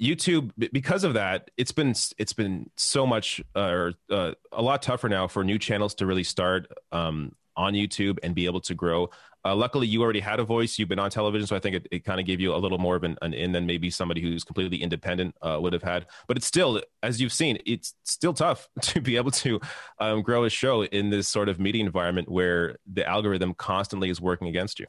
[0.00, 4.82] YouTube because of that it's been it's been so much uh, or uh, a lot
[4.82, 8.74] tougher now for new channels to really start um, on YouTube and be able to
[8.74, 9.10] grow.
[9.44, 10.78] Uh, luckily, you already had a voice.
[10.78, 12.76] You've been on television, so I think it, it kind of gave you a little
[12.78, 16.06] more of an, an in than maybe somebody who's completely independent uh, would have had.
[16.28, 19.60] But it's still, as you've seen, it's still tough to be able to
[19.98, 24.20] um, grow a show in this sort of media environment where the algorithm constantly is
[24.20, 24.86] working against you.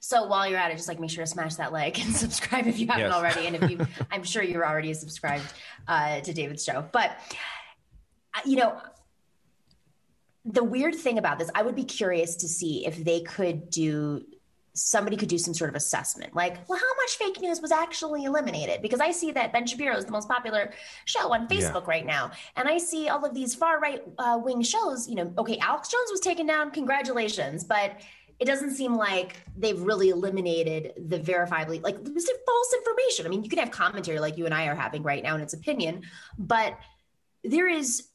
[0.00, 2.66] So while you're at it, just like make sure to smash that like and subscribe
[2.66, 3.14] if you haven't yes.
[3.14, 3.46] already.
[3.46, 5.52] And if you, I'm sure you're already subscribed
[5.88, 6.86] uh, to David's show.
[6.92, 7.16] But
[8.34, 8.80] uh, you know,
[10.44, 14.24] the weird thing about this, I would be curious to see if they could do
[14.74, 18.24] somebody could do some sort of assessment like well how much fake news was actually
[18.24, 20.72] eliminated because i see that ben shapiro is the most popular
[21.04, 21.90] show on facebook yeah.
[21.90, 25.32] right now and i see all of these far right uh, wing shows you know
[25.38, 28.00] okay alex jones was taken down congratulations but
[28.44, 33.24] it doesn't seem like they've really eliminated the verifiably like false information.
[33.24, 35.40] I mean you can have commentary like you and i are having right now in
[35.40, 36.02] its opinion
[36.38, 36.78] but
[37.42, 38.08] there is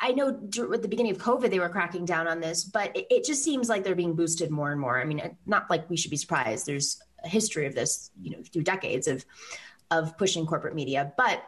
[0.00, 3.06] i know at the beginning of covid they were cracking down on this but it,
[3.10, 4.98] it, just seems like they're being boosted more and more.
[4.98, 6.64] I mean not like we should be surprised.
[6.64, 9.26] There's a history of this you know through decades of
[9.90, 11.42] of pushing corporate media but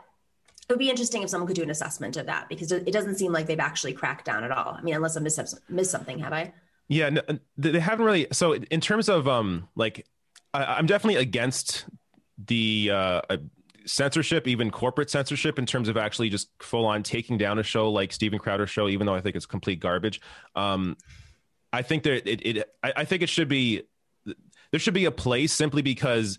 [0.68, 3.14] it would be interesting if someone could do an assessment of that because it doesn't
[3.14, 4.76] seem like they've actually cracked down at all.
[4.78, 6.52] I mean unless i missed, missed something have i
[6.88, 7.22] yeah, no,
[7.56, 8.26] they haven't really.
[8.32, 10.06] So in terms of um, like,
[10.54, 11.86] I, am definitely against
[12.38, 13.20] the uh,
[13.86, 17.90] censorship, even corporate censorship, in terms of actually just full on taking down a show
[17.90, 20.20] like Steven Crowder's show, even though I think it's complete garbage.
[20.54, 20.96] Um,
[21.72, 23.82] I think that it, it I, I think it should be
[24.70, 26.38] there should be a place simply because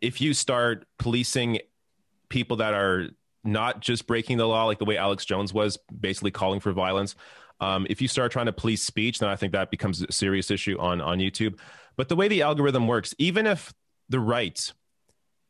[0.00, 1.60] if you start policing
[2.28, 3.08] people that are
[3.44, 7.14] not just breaking the law like the way Alex Jones was, basically calling for violence.
[7.60, 10.50] Um, if you start trying to police speech, then I think that becomes a serious
[10.50, 11.58] issue on on YouTube.
[11.96, 13.72] But the way the algorithm works, even if
[14.08, 14.72] the right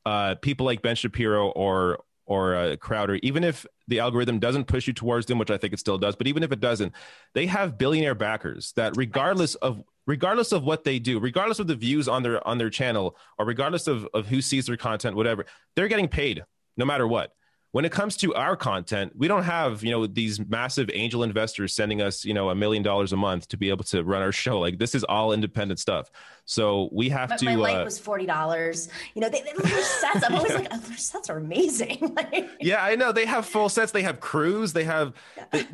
[0.07, 4.87] uh, people like Ben Shapiro or or uh, Crowder, even if the algorithm doesn't push
[4.87, 6.93] you towards them, which I think it still does, but even if it doesn't,
[7.35, 11.75] they have billionaire backers that, regardless of regardless of what they do, regardless of the
[11.75, 15.47] views on their on their channel, or regardless of of who sees their content, whatever,
[15.77, 16.45] they're getting paid
[16.77, 17.33] no matter what
[17.75, 21.75] when it comes to our content we don't have you know these massive angel investors
[21.75, 24.31] sending us you know a million dollars a month to be able to run our
[24.31, 24.61] show.
[24.61, 26.09] Like this is all independent stuff.
[26.45, 29.83] So we have but to my light uh, was $40 you know they, they, their
[29.83, 30.25] sets.
[30.25, 32.17] I'm always like oh, their sets are amazing.
[32.61, 33.11] Yeah i know.
[33.11, 33.91] They have full sets.
[33.91, 34.73] They have crews.
[34.73, 35.13] They have
[35.51, 35.67] they,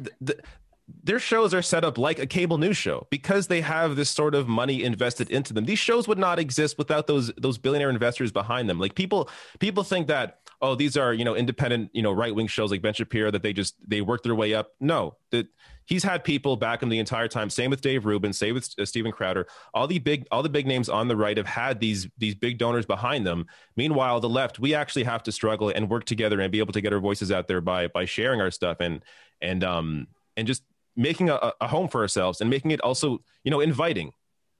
[1.04, 3.06] their shows are set up like a cable news show.
[3.10, 5.66] Because they have this sort of money invested into them.
[5.66, 8.78] These shows would not exist without those those billionaire investors behind them.
[8.78, 12.46] Like people people think that oh these are you know independent you know right wing
[12.46, 14.72] shows like Ben Shapiro that they just they work their way up.
[14.80, 15.46] No, that
[15.86, 17.50] he's had people back him the entire time.
[17.50, 18.32] Same with Dave Rubin.
[18.32, 19.46] Same with uh, Steven Crowder.
[19.74, 22.58] All the big all the big names on the right have had these these big
[22.58, 23.46] donors behind them.
[23.76, 26.80] Meanwhile, the left we actually have to struggle and work together and be able to
[26.80, 29.04] get our voices out there by by sharing our stuff and
[29.40, 30.62] and um and just
[30.96, 34.12] making a, a home for ourselves and making it also you know inviting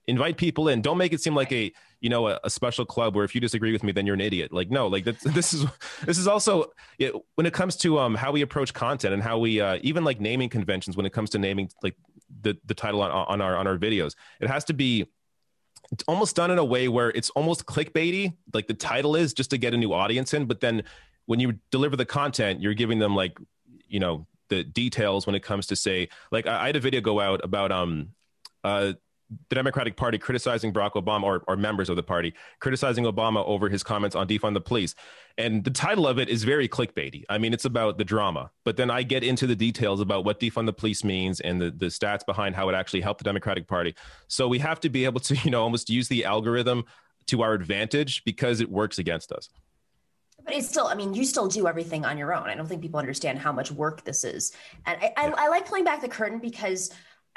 [0.06, 3.14] invite people in don't make it seem like a you know a, a, special club
[3.14, 4.52] where if you disagree with me then you're an idiot.
[4.52, 5.66] Like no like this is
[6.04, 9.38] this is also it, when it comes to um how we approach content and how
[9.38, 11.96] we uh, even like naming conventions when it comes to naming like
[12.42, 15.06] the the title on, on our on our videos it has to be
[15.92, 19.50] it's almost done in a way where it's almost clickbaity like the title is just
[19.50, 20.82] to get a new audience in but then
[21.26, 23.38] when you deliver the content you're giving them like
[23.88, 27.00] you know the details when it comes to say like I, I had a video
[27.00, 28.10] go out about um
[28.62, 28.92] uh
[29.48, 33.68] the Democratic Party criticizing Barack Obama or, or, members of the party criticizing Obama over
[33.68, 34.94] his comments on defund the police.
[35.38, 37.24] And the title of it is very clickbaity.
[37.28, 40.40] I mean, it's about the drama, but then I get into the details about what
[40.40, 43.68] defund the police means and the, the stats behind how it actually helped the Democratic
[43.68, 43.94] Party.
[44.26, 46.84] So we have to be able to, you know, almost use the algorithm
[47.28, 49.48] to our advantage because it works against us.
[50.44, 52.48] But it's still, I mean, you still do everything on your own.
[52.48, 54.52] I don't think people understand how much work this is.
[54.86, 56.90] And I, I, I like pulling back the curtain because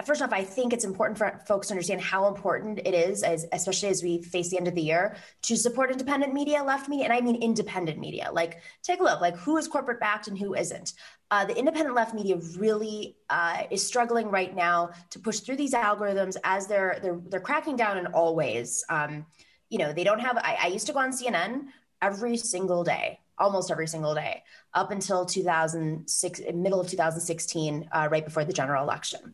[0.04, 3.46] first off, I think it's important for folks to understand how important it is, as,
[3.52, 7.06] especially as we face the end of the year, to support independent media, left media,
[7.06, 8.30] and I mean independent media.
[8.32, 10.94] Like, take a look, like who is corporate backed and who isn't.
[11.30, 15.74] Uh, the independent left media really uh, is struggling right now to push through these
[15.74, 18.84] algorithms as they're they're they're cracking down in all ways.
[18.90, 19.26] Um,
[19.70, 20.38] you know, they don't have.
[20.38, 21.68] I, I used to go on CNN
[22.02, 24.44] every single day almost every single day
[24.76, 29.34] up until 2006 middle of 2016 uh, right before the general election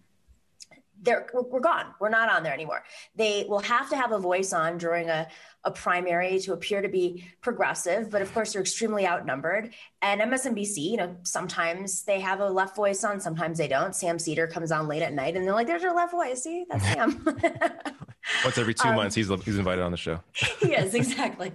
[1.01, 1.93] they're we're gone.
[1.99, 2.83] We're not on there anymore.
[3.15, 5.27] They will have to have a voice on during a,
[5.65, 9.73] a primary to appear to be progressive, but of course they're extremely outnumbered.
[10.01, 13.93] And MSNBC, you know, sometimes they have a left voice on, sometimes they don't.
[13.95, 16.43] Sam Seder comes on late at night, and they're like, "There's your left voice.
[16.43, 17.25] See, that's Sam."
[18.43, 20.21] Once every two um, months, he's he's invited on the show.
[20.61, 21.51] yes, exactly.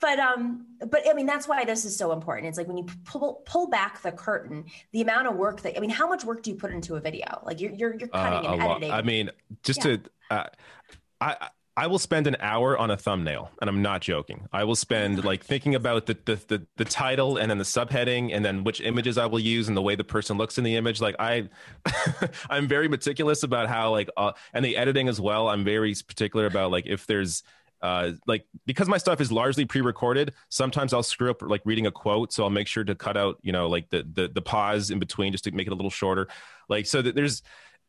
[0.00, 2.48] but um, but I mean that's why this is so important.
[2.48, 5.80] It's like when you pull pull back the curtain, the amount of work that I
[5.80, 7.40] mean, how much work do you put into a video?
[7.44, 8.90] Like you're you're, you're cutting uh, and editing.
[8.90, 9.30] I mean,
[9.62, 9.96] just yeah.
[9.96, 10.44] to uh,
[11.20, 11.48] I.
[11.78, 14.48] I will spend an hour on a thumbnail, and I'm not joking.
[14.52, 18.34] I will spend like thinking about the, the the the, title and then the subheading
[18.34, 20.76] and then which images I will use and the way the person looks in the
[20.76, 21.00] image.
[21.00, 21.48] Like I,
[22.50, 25.48] I'm very meticulous about how like uh, and the editing as well.
[25.48, 27.42] I'm very particular about like if there's
[27.82, 31.90] uh, like because my stuff is largely pre-recorded sometimes i'll screw up like reading a
[31.90, 34.90] quote so i'll make sure to cut out you know like the the, the pause
[34.90, 36.26] in between just to make it a little shorter
[36.70, 37.42] like so that there's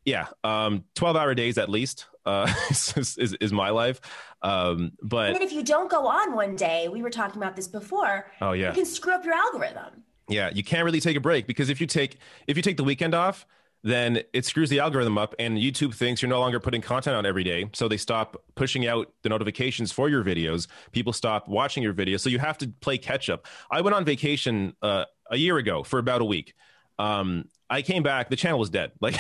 [0.04, 4.02] yeah um 12 hour days at least uh is, is, my life
[4.42, 7.68] um but and if you don't go on one day we were talking about this
[7.68, 11.22] before oh yeah you can screw up your algorithm yeah you can't really take a
[11.22, 13.46] break because if you take if you take the weekend off
[13.84, 17.26] then it screws the algorithm up and YouTube thinks you're no longer putting content out
[17.26, 17.70] every day.
[17.74, 20.68] So they stop pushing out the notifications for your videos.
[20.92, 22.22] People stop watching your videos.
[22.22, 23.46] So you have to play catch up.
[23.72, 26.54] I went on vacation uh, a year ago for about a week.
[27.00, 28.92] Um, I came back, the channel was dead.
[29.02, 29.20] Like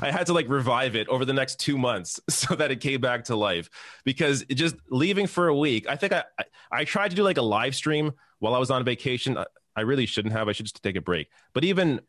[0.00, 3.00] I had to like revive it over the next two months so that it came
[3.00, 3.68] back to life
[4.04, 6.24] because just leaving for a week, I think I,
[6.70, 9.36] I, tried to do like a live stream while I was on vacation.
[9.36, 10.48] I, I really shouldn't have.
[10.48, 11.28] I should just take a break.
[11.54, 12.00] But even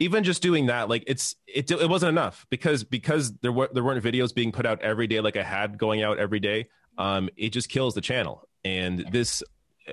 [0.00, 3.84] even just doing that like it's it, it wasn't enough because because there were there
[3.84, 7.28] weren't videos being put out every day like i had going out every day um
[7.36, 9.42] it just kills the channel and this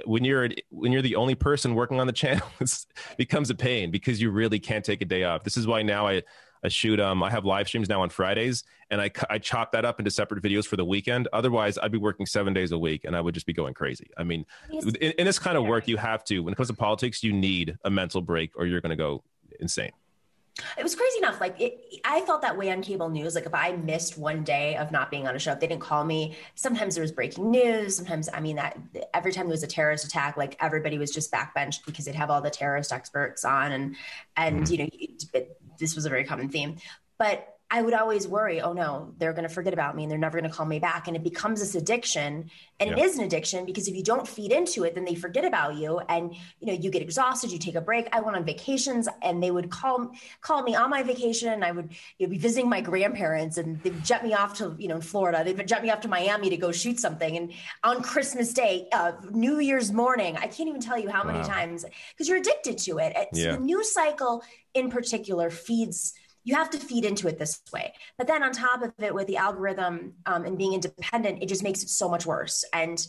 [0.06, 2.86] when you're when you're the only person working on the channel it
[3.17, 6.08] becomes a pain because you really can't take a day off this is why now
[6.08, 6.21] i
[6.63, 9.86] I shoot um I have live streams now on Fridays and I I chop that
[9.86, 11.27] up into separate videos for the weekend.
[11.34, 14.10] Otherwise, I'd be working 7 days a week and I would just be going crazy.
[14.17, 16.75] I mean, in, in this kind of work you have to when it comes to
[16.75, 19.23] politics, you need a mental break or you're going to go
[19.60, 19.91] insane.
[20.77, 21.39] It was crazy enough.
[21.39, 23.35] Like it, I felt that way on cable news.
[23.35, 25.81] Like if I missed one day of not being on a show, if they didn't
[25.81, 26.35] call me.
[26.55, 27.95] Sometimes there was breaking news.
[27.95, 28.77] Sometimes, I mean, that
[29.13, 32.29] every time there was a terrorist attack, like everybody was just backbenched because they'd have
[32.29, 33.95] all the terrorist experts on, and
[34.35, 34.73] and mm-hmm.
[34.73, 34.89] you know,
[35.33, 36.77] it, this was a very common theme.
[37.17, 40.19] But I would always worry, oh no, they're going to forget about me and they're
[40.19, 41.07] never going to call me back.
[41.07, 42.51] And it becomes this addiction.
[42.81, 42.97] And yeah.
[42.97, 45.75] it is an addiction because if you don't feed into it, then they forget about
[45.75, 48.10] you and you know, you get exhausted, you take a break.
[48.12, 51.71] I went on vacations and they would call call me on my vacation and I
[51.71, 54.95] would you know, be visiting my grandparents and they'd jet me off to, you know,
[54.95, 55.41] in Florida.
[55.41, 57.38] They'd jet me off to Miami to go shoot something.
[57.38, 57.53] And
[57.86, 61.86] on Christmas Day, uh, New Year's morning, I can't even tell you how many times
[62.12, 63.15] because you're addicted to it.
[63.31, 63.53] yeah.
[63.53, 67.93] the news cycle in particular feeds you have to feed into it this way.
[68.17, 71.63] But then on top of it, with the algorithm um, and being independent, it just
[71.63, 72.63] makes it so much worse.
[72.73, 73.06] And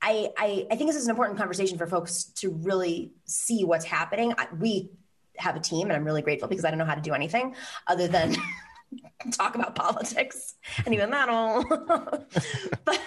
[0.00, 3.84] I, I, I think this is an important conversation for folks to really see what's
[3.84, 4.34] happening.
[4.58, 4.90] We
[5.38, 7.54] have a team, and I'm really grateful because I don't know how to do anything
[7.86, 8.34] other than
[9.30, 11.64] talk about politics, and even that all.
[12.84, 13.00] but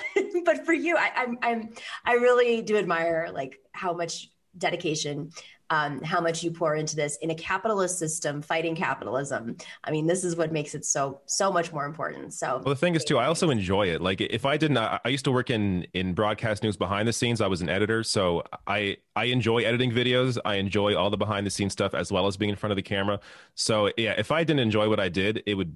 [0.46, 1.70] but for you, I, I'm I'm
[2.06, 5.32] I really do admire like how much dedication
[5.70, 9.58] um, how much you pour into this in a capitalist system fighting capitalism.
[9.84, 12.34] I mean this is what makes it so so much more important.
[12.34, 14.02] So well the thing is too i also enjoy it.
[14.02, 17.42] Like if i didn't i used to work in in broadcast news behind the scenes.
[17.42, 18.04] I was an editor.
[18.04, 20.38] So i i enjoy editing videos.
[20.46, 22.78] I enjoy all the behind the scenes stuff as well as being in front of
[22.78, 23.20] the camera.
[23.56, 25.76] So yeah if i didn't enjoy what i did it would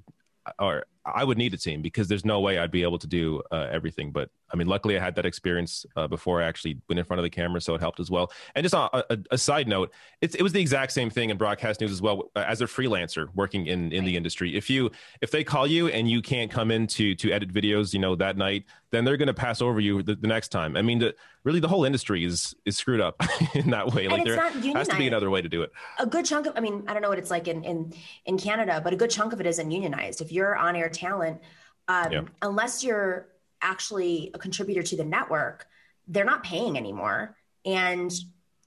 [0.58, 3.42] or I would need a team because there's no way I'd be able to do
[3.50, 4.12] uh, everything.
[4.12, 7.18] But I mean, luckily I had that experience uh, before I actually went in front
[7.18, 8.30] of the camera, so it helped as well.
[8.54, 11.80] And just a, a, a side note, it was the exact same thing in broadcast
[11.80, 12.30] news as well.
[12.36, 15.88] Uh, as a freelancer working in in the industry, if you if they call you
[15.88, 19.16] and you can't come in to to edit videos, you know that night, then they're
[19.16, 20.76] going to pass over you the, the, next time.
[20.76, 21.14] I mean, the,
[21.44, 23.16] really, the whole industry is is screwed up
[23.54, 24.08] in that way.
[24.08, 24.40] Like there
[24.74, 25.72] has to be another way to do it.
[25.98, 27.94] A good chunk of, I mean, I don't know what it's like in in
[28.26, 30.20] in Canada, but a good chunk of it isn't unionized.
[30.20, 31.40] If you're on air talent,
[31.88, 32.22] um, yeah.
[32.42, 33.28] unless you're
[33.62, 35.66] actually a contributor to the network,
[36.08, 37.36] they're not paying anymore.
[37.64, 38.12] And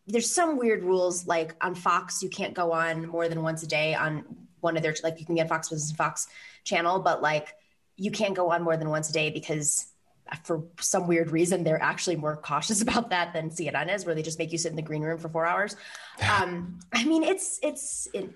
[0.08, 3.68] there's some weird rules like on Fox, you can't go on more than once a
[3.68, 3.96] day.
[3.96, 4.26] On
[4.60, 6.28] one of their like you can get Fox Business Fox
[6.64, 7.54] channel, but like
[7.96, 9.88] you can't go on more than once a day because
[10.46, 14.22] for some weird reason they're actually more cautious about that than CNN is, where they
[14.22, 15.76] just make you sit in the green room for four hours.
[16.30, 18.08] Um, I mean, it's it's.
[18.14, 18.30] It,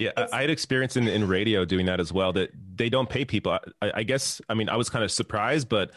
[0.00, 2.32] yeah, I had experience in, in radio doing that as well.
[2.32, 3.58] That they don't pay people.
[3.82, 4.40] I, I guess.
[4.48, 5.92] I mean, I was kind of surprised, but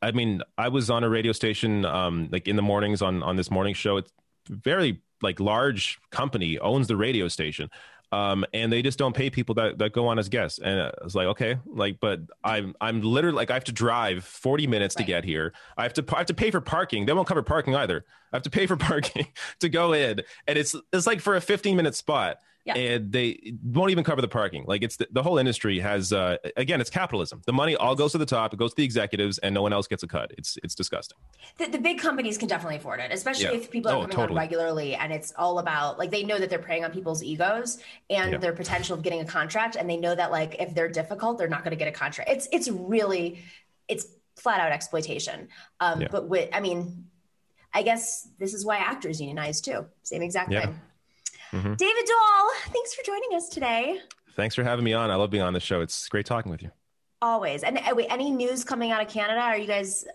[0.00, 3.36] I mean, I was on a radio station um, like in the mornings on on
[3.36, 3.96] this morning show.
[3.96, 4.12] It's
[4.48, 7.68] very like large company owns the radio station
[8.10, 10.58] um, and they just don't pay people that, that go on as guests.
[10.58, 14.24] And I was like, okay, like, but I'm I'm literally like I have to drive
[14.24, 15.04] 40 minutes right.
[15.04, 15.52] to get here.
[15.76, 17.06] I have to I have to pay for parking.
[17.06, 18.04] They won't cover parking either.
[18.32, 19.28] I have to pay for parking
[19.60, 22.38] to go in, and it's it's like for a 15 minute spot
[22.68, 22.82] yeah.
[22.82, 24.64] and they won't even cover the parking.
[24.66, 27.40] Like it's the, the whole industry has uh, again, it's capitalism.
[27.46, 29.72] The money all goes to the top, it goes to the executives, and no one
[29.72, 30.32] else gets a cut.
[30.36, 31.16] It's it's disgusting.
[31.56, 33.52] The, the big companies can definitely afford it, especially yeah.
[33.52, 34.30] if people are oh, coming totally.
[34.30, 37.78] on regularly, and it's all about like they know that they're preying on people's egos
[38.10, 38.38] and yeah.
[38.38, 41.48] their potential of getting a contract, and they know that like if they're difficult, they're
[41.48, 42.30] not going to get a contract.
[42.30, 43.42] It's it's really
[43.88, 44.06] it's
[44.36, 45.48] flat out exploitation.
[45.80, 47.06] Um, But with I mean.
[47.74, 49.84] I guess this is why actors unionize too.
[50.02, 50.80] Same exact thing.
[51.52, 51.74] Mm-hmm.
[51.74, 54.00] David Doel, thanks for joining us today.
[54.36, 55.10] Thanks for having me on.
[55.10, 55.80] I love being on the show.
[55.80, 56.70] It's great talking with you.
[57.20, 57.62] Always.
[57.62, 59.40] And uh, wait, any news coming out of Canada?
[59.40, 60.06] Are you guys?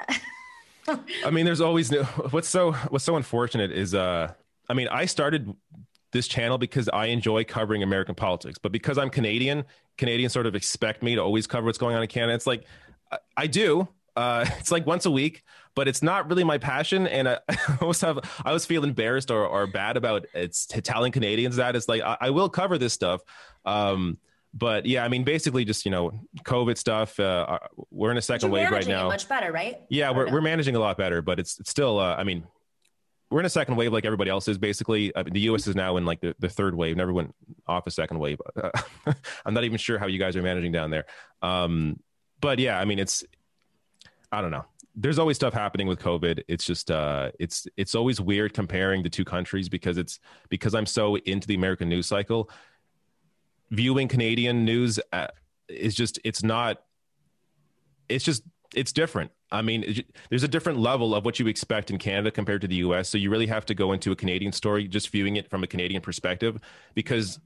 [1.25, 2.03] I mean, there's always new.
[2.03, 4.31] What's so What's so unfortunate is, uh,
[4.69, 5.53] I mean, I started
[6.11, 9.65] this channel because I enjoy covering American politics, but because I'm Canadian,
[9.97, 12.34] Canadians sort of expect me to always cover what's going on in Canada.
[12.34, 12.65] It's like
[13.11, 15.43] I, I do, uh, it's like once a week,
[15.76, 17.07] but it's not really my passion.
[17.07, 21.11] And I, I always have, I always feel embarrassed or, or bad about it's telling
[21.11, 23.21] Canadians that it's like, I, I will cover this stuff.
[23.65, 24.17] Um,
[24.53, 26.11] but yeah, I mean, basically just, you know,
[26.43, 27.59] COVID stuff, uh, uh
[27.89, 29.07] we're in a 2nd wave right now.
[29.07, 29.82] much better, right?
[29.89, 32.45] Yeah, we're, we're managing a lot better, but it's, it's still, uh, I mean,
[33.34, 35.11] we're in a second wave like everybody else is basically.
[35.15, 35.65] I mean, the U.S.
[35.65, 36.95] is now in like the, the third wave.
[36.95, 37.34] Never went
[37.65, 38.39] off a second wave.
[39.43, 41.05] I'm not even sure how you guys are managing down there.
[41.41, 41.99] Um,
[42.39, 43.24] but yeah, I mean, it's
[44.32, 44.65] I don't know.
[44.95, 46.43] There's always stuff happening with COVID.
[46.47, 50.19] It's just uh, it's it's always weird comparing the two countries because it's
[50.49, 52.49] because I'm so into the American news cycle.
[53.71, 55.27] Viewing Canadian news uh,
[55.67, 56.83] is just it's not.
[58.07, 58.43] It's just
[58.75, 59.31] it's different.
[59.51, 62.77] I mean, there's a different level of what you expect in Canada compared to the
[62.77, 63.07] US.
[63.07, 65.67] So you really have to go into a Canadian story, just viewing it from a
[65.67, 66.59] Canadian perspective,
[66.95, 67.39] because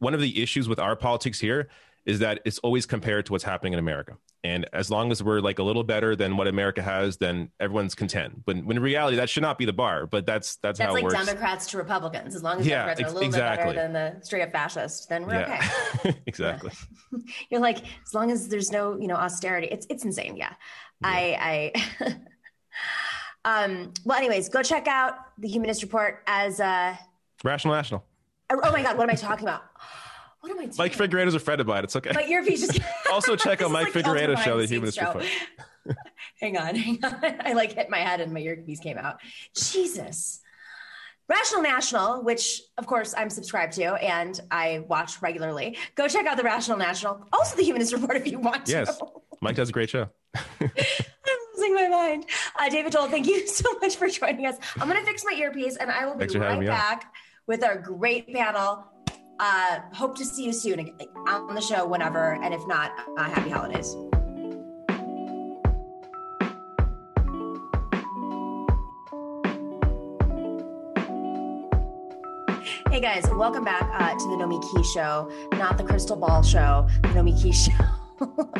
[0.00, 1.68] one of the issues with our politics here
[2.04, 4.16] is that it's always compared to what's happening in America.
[4.44, 7.94] And as long as we're like a little better than what America has, then everyone's
[7.94, 8.44] content.
[8.44, 10.06] But when in reality, that should not be the bar.
[10.06, 11.26] But that's that's, that's how like it works.
[11.26, 12.34] Democrats to Republicans.
[12.34, 13.66] As long as yeah, Democrats are a little exactly.
[13.66, 15.70] bit better than the straight up fascist, then we're yeah.
[15.96, 16.16] okay.
[16.26, 16.72] exactly.
[17.50, 20.36] You're like, as long as there's no, you know, austerity, it's it's insane.
[20.36, 20.54] Yeah.
[21.02, 21.08] yeah.
[21.08, 21.72] I
[22.04, 22.16] I
[23.44, 26.96] um well anyways, go check out the Humanist Report as uh
[27.44, 28.04] Rational National.
[28.50, 29.62] Oh my god, what am I talking about?
[30.42, 30.74] What am I doing?
[30.76, 31.84] Mike Figueredo's a friend of mine.
[31.84, 32.10] It's okay.
[32.12, 32.80] My earpiece just.
[33.12, 35.24] also check out Mike like Figueredo's show, The Humanist Report.
[36.40, 37.14] hang on, hang on.
[37.40, 39.20] I like hit my head and my earpiece came out.
[39.54, 40.40] Jesus.
[41.28, 45.78] Rational National, which of course I'm subscribed to and I watch regularly.
[45.94, 47.24] Go check out the Rational National.
[47.32, 48.72] Also the Humanist Report if you want to.
[48.72, 49.00] Yes.
[49.40, 50.08] Mike does a great show.
[50.60, 50.70] I'm
[51.56, 52.26] losing my mind.
[52.58, 54.56] Uh, David Doel, thank you so much for joining us.
[54.80, 57.10] I'm going to fix my earpiece and I will be right back on.
[57.46, 58.91] with our great panel
[59.42, 60.92] uh, hope to see you soon
[61.26, 62.34] on the show whenever.
[62.44, 63.96] And if not, uh, happy holidays.
[72.88, 77.08] Hey guys, welcome back uh, to the Nomiki Show, not the Crystal Ball Show, the
[77.08, 78.54] Nomiki Show.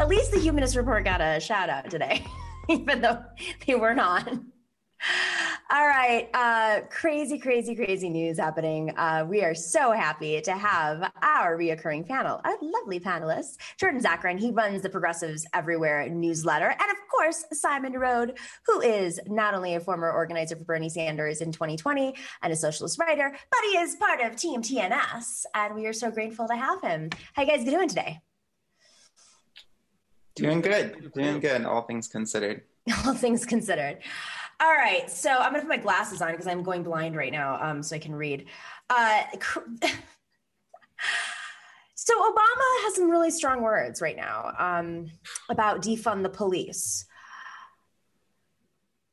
[0.00, 2.24] At least the Humanist Report got a shout out today,
[2.68, 3.22] even though
[3.66, 4.50] they weren't on.
[5.72, 6.28] All right.
[6.34, 8.90] Uh, crazy, crazy, crazy news happening.
[8.96, 14.36] Uh, we are so happy to have our reoccurring panel, our lovely panelists, Jordan Zakarin.
[14.36, 16.70] He runs the Progressives Everywhere newsletter.
[16.70, 21.40] And of course, Simon Narode, who is not only a former organizer for Bernie Sanders
[21.40, 25.44] in 2020 and a socialist writer, but he is part of Team TNS.
[25.54, 27.10] And we are so grateful to have him.
[27.34, 28.18] How you guys doing today?
[30.34, 31.12] Doing good.
[31.14, 32.62] Doing good, all things considered.
[33.06, 33.98] All things considered.
[34.62, 37.58] All right, so I'm gonna put my glasses on because I'm going blind right now,
[37.62, 38.44] um, so I can read.
[38.90, 39.22] Uh,
[41.94, 45.10] so Obama has some really strong words right now um,
[45.48, 47.06] about defund the police.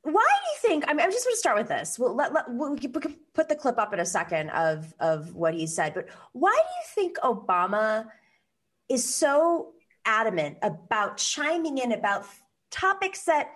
[0.01, 0.83] Why do you think?
[0.85, 1.97] I, mean, I just want to start with this.
[1.97, 5.53] Well, let, let, we can put the clip up in a second of of what
[5.53, 5.93] he said.
[5.93, 8.07] But why do you think Obama
[8.89, 12.25] is so adamant about chiming in about
[12.69, 13.47] topics that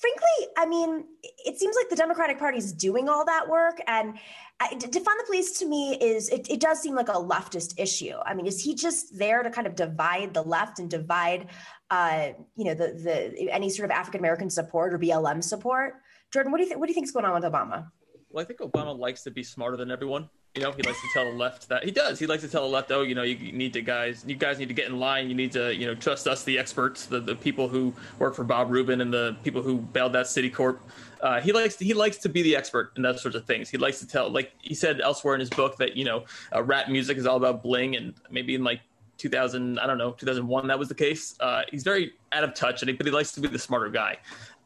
[0.00, 1.04] frankly, I mean,
[1.44, 3.80] it seems like the Democratic Party is doing all that work.
[3.86, 4.14] And
[4.60, 8.14] defund the police to me is, it, it, does seem like a leftist issue.
[8.24, 11.48] I mean, is he just there to kind of divide the left and divide,
[11.90, 15.96] uh, you know, the, the any sort of African American support or BLM support?
[16.32, 16.80] Jordan, what do you think?
[16.80, 17.90] What do you think is going on with Obama?
[18.30, 20.30] Well, I think Obama likes to be smarter than everyone.
[20.56, 22.18] You know, he likes to tell the left that he does.
[22.18, 24.58] He likes to tell the left, oh, you know, you need to guys, you guys
[24.58, 25.28] need to get in line.
[25.28, 28.42] You need to, you know, trust us, the experts, the, the people who work for
[28.42, 30.78] Bob Rubin and the people who bailed out Citicorp.
[31.20, 33.70] Uh, he likes to, he likes to be the expert in those sorts of things.
[33.70, 36.62] He likes to tell, like he said elsewhere in his book, that you know, uh,
[36.64, 38.80] rap music is all about bling, and maybe in like
[39.18, 41.36] 2000, I don't know, 2001, that was the case.
[41.38, 43.88] Uh, he's very out of touch, and he, but he likes to be the smarter
[43.88, 44.16] guy.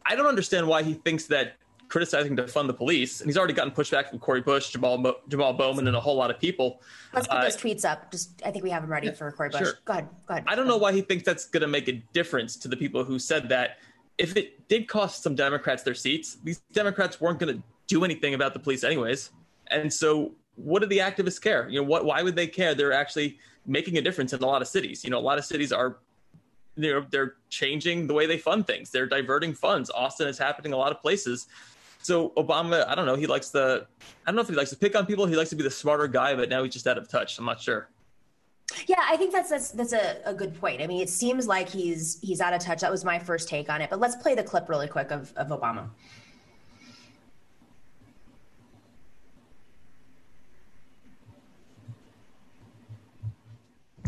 [0.06, 1.56] I don't understand why he thinks that
[1.88, 5.52] criticizing defund the police, and he's already gotten pushback from Cori Bush, Jamal Mo- Jamal
[5.52, 6.82] Bowman, and a whole lot of people.
[7.12, 8.10] Let's put uh, those tweets up.
[8.10, 9.60] Just I think we have them ready yeah, for Cori Bush.
[9.60, 9.74] Sure.
[9.84, 10.08] Go ahead.
[10.26, 10.44] Go ahead.
[10.46, 13.04] I don't know why he thinks that's going to make a difference to the people
[13.04, 13.78] who said that.
[14.16, 18.34] If it did cost some Democrats their seats, these Democrats weren't going to do anything
[18.34, 19.30] about the police anyways.
[19.68, 21.68] And so, what do the activists care?
[21.68, 22.04] You know, what?
[22.04, 22.74] Why would they care?
[22.74, 25.04] They're actually making a difference in a lot of cities.
[25.04, 25.98] You know, a lot of cities are
[26.76, 28.90] they're they're changing the way they fund things.
[28.90, 29.90] They're diverting funds.
[29.90, 31.46] Austin is happening a lot of places.
[32.04, 33.14] So Obama, I don't know.
[33.14, 33.86] He likes the,
[34.26, 35.24] I don't know if he likes to pick on people.
[35.24, 37.38] He likes to be the smarter guy, but now he's just out of touch.
[37.38, 37.88] I'm not sure.
[38.86, 40.82] Yeah, I think that's that's that's a, a good point.
[40.82, 42.80] I mean, it seems like he's he's out of touch.
[42.80, 43.88] That was my first take on it.
[43.88, 45.88] But let's play the clip really quick of, of Obama.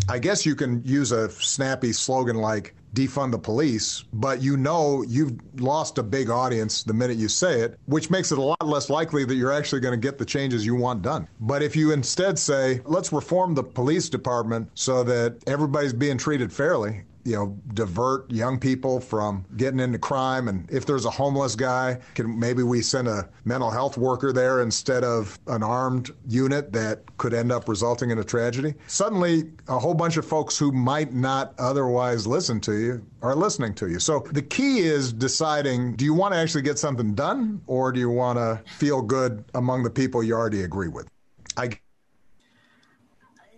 [0.09, 5.05] I guess you can use a snappy slogan like defund the police, but you know
[5.07, 8.66] you've lost a big audience the minute you say it, which makes it a lot
[8.66, 11.28] less likely that you're actually going to get the changes you want done.
[11.40, 16.51] But if you instead say, let's reform the police department so that everybody's being treated
[16.51, 20.47] fairly, you know, divert young people from getting into crime.
[20.47, 24.62] And if there's a homeless guy, can maybe we send a mental health worker there
[24.62, 28.74] instead of an armed unit that could end up resulting in a tragedy?
[28.87, 33.74] Suddenly, a whole bunch of folks who might not otherwise listen to you are listening
[33.74, 33.99] to you.
[33.99, 37.99] So the key is deciding do you want to actually get something done or do
[37.99, 41.09] you want to feel good among the people you already agree with?
[41.57, 41.81] I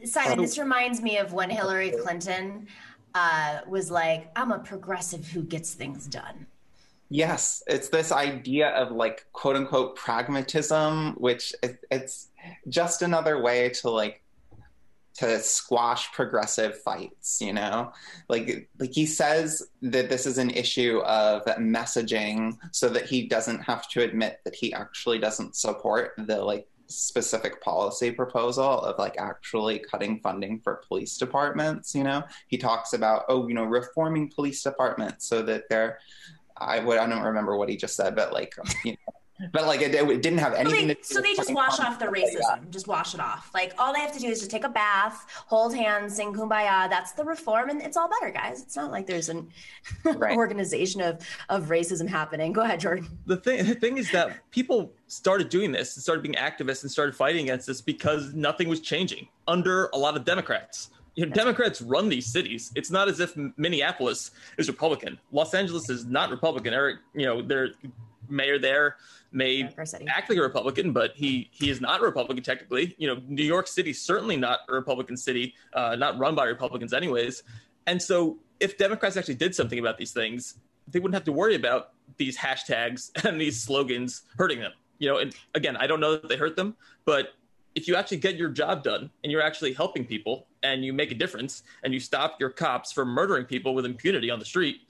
[0.04, 0.42] Simon, oh.
[0.42, 2.68] this reminds me of when Hillary Clinton
[3.18, 6.46] uh, was like, I'm a progressive who gets things done.
[7.10, 12.28] Yes, it's this idea of like quote unquote pragmatism, which it, it's
[12.68, 14.22] just another way to like
[15.14, 17.90] to squash progressive fights you know
[18.28, 23.58] like like he says that this is an issue of messaging so that he doesn't
[23.58, 29.16] have to admit that he actually doesn't support the like specific policy proposal of like
[29.18, 32.22] actually cutting funding for police departments you know?
[32.48, 35.98] He talks about oh you know reforming police departments so that they're
[36.56, 39.17] i would i don't remember what he just said but like you know
[39.52, 40.80] but like it, it didn't have anything.
[40.80, 43.50] So they, so they just wash off the racism, just wash it off.
[43.54, 46.88] Like all they have to do is just take a bath, hold hands, sing "Kumbaya."
[46.88, 48.62] That's the reform, and it's all better, guys.
[48.62, 49.48] It's not like there's an
[50.04, 50.36] right.
[50.36, 52.52] organization of of racism happening.
[52.52, 53.08] Go ahead, Jordan.
[53.26, 56.90] The thing, the thing is that people started doing this and started being activists and
[56.90, 60.90] started fighting against this because nothing was changing under a lot of Democrats.
[61.14, 62.70] You know, Democrats run these cities.
[62.76, 65.18] It's not as if Minneapolis is Republican.
[65.32, 66.72] Los Angeles is not Republican.
[66.72, 67.70] Eric, you know, their
[68.28, 68.96] mayor there
[69.32, 72.94] may act like a Republican, but he he is not a Republican technically.
[72.98, 76.92] You know, New York City certainly not a Republican city, uh, not run by Republicans
[76.92, 77.42] anyways.
[77.86, 80.54] And so, if Democrats actually did something about these things,
[80.88, 84.72] they wouldn't have to worry about these hashtags and these slogans hurting them.
[84.98, 87.34] You know, and again, I don't know that they hurt them, but
[87.74, 91.12] if you actually get your job done and you're actually helping people and you make
[91.12, 94.80] a difference and you stop your cops from murdering people with impunity on the street,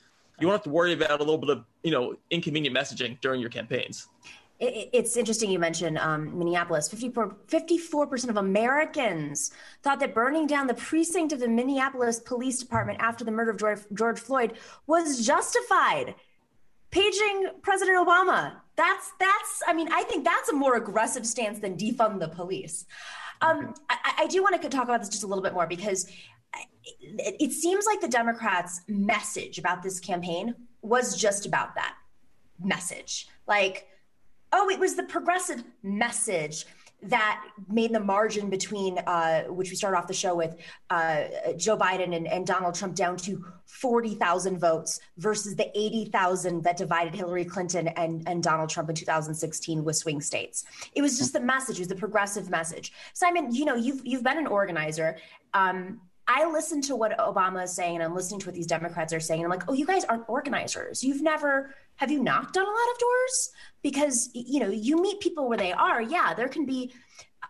[0.40, 3.40] you won't have to worry about a little bit of you know inconvenient messaging during
[3.40, 4.08] your campaigns
[4.60, 6.88] it's interesting you mentioned um, Minneapolis.
[6.88, 12.98] 54, percent of Americans thought that burning down the precinct of the Minneapolis Police Department
[13.00, 14.54] after the murder of George, George Floyd
[14.86, 16.16] was justified.
[16.90, 18.56] Paging President Obama.
[18.74, 22.86] That's, that's, I mean, I think that's a more aggressive stance than defund the police.
[23.40, 26.10] Um, I, I do want to talk about this just a little bit more because
[26.92, 31.94] it seems like the Democrats' message about this campaign was just about that
[32.62, 33.28] message.
[33.46, 33.88] Like,
[34.52, 36.66] oh, it was the progressive message
[37.00, 40.56] that made the margin between, uh, which we started off the show with,
[40.90, 41.24] uh,
[41.56, 47.14] Joe Biden and, and, Donald Trump down to 40,000 votes versus the 80,000 that divided
[47.14, 50.64] Hillary Clinton and, and Donald Trump in 2016 with swing states.
[50.92, 52.92] It was just the message, it was the progressive message.
[53.12, 55.18] Simon, you know, you've, you've been an organizer.
[55.54, 59.14] Um, I listen to what Obama is saying and I'm listening to what these Democrats
[59.14, 59.42] are saying.
[59.42, 61.02] And I'm like, oh, you guys aren't organizers.
[61.02, 63.50] You've never have you knocked on a lot of doors?
[63.82, 66.00] Because you know, you meet people where they are.
[66.02, 66.92] Yeah, there can be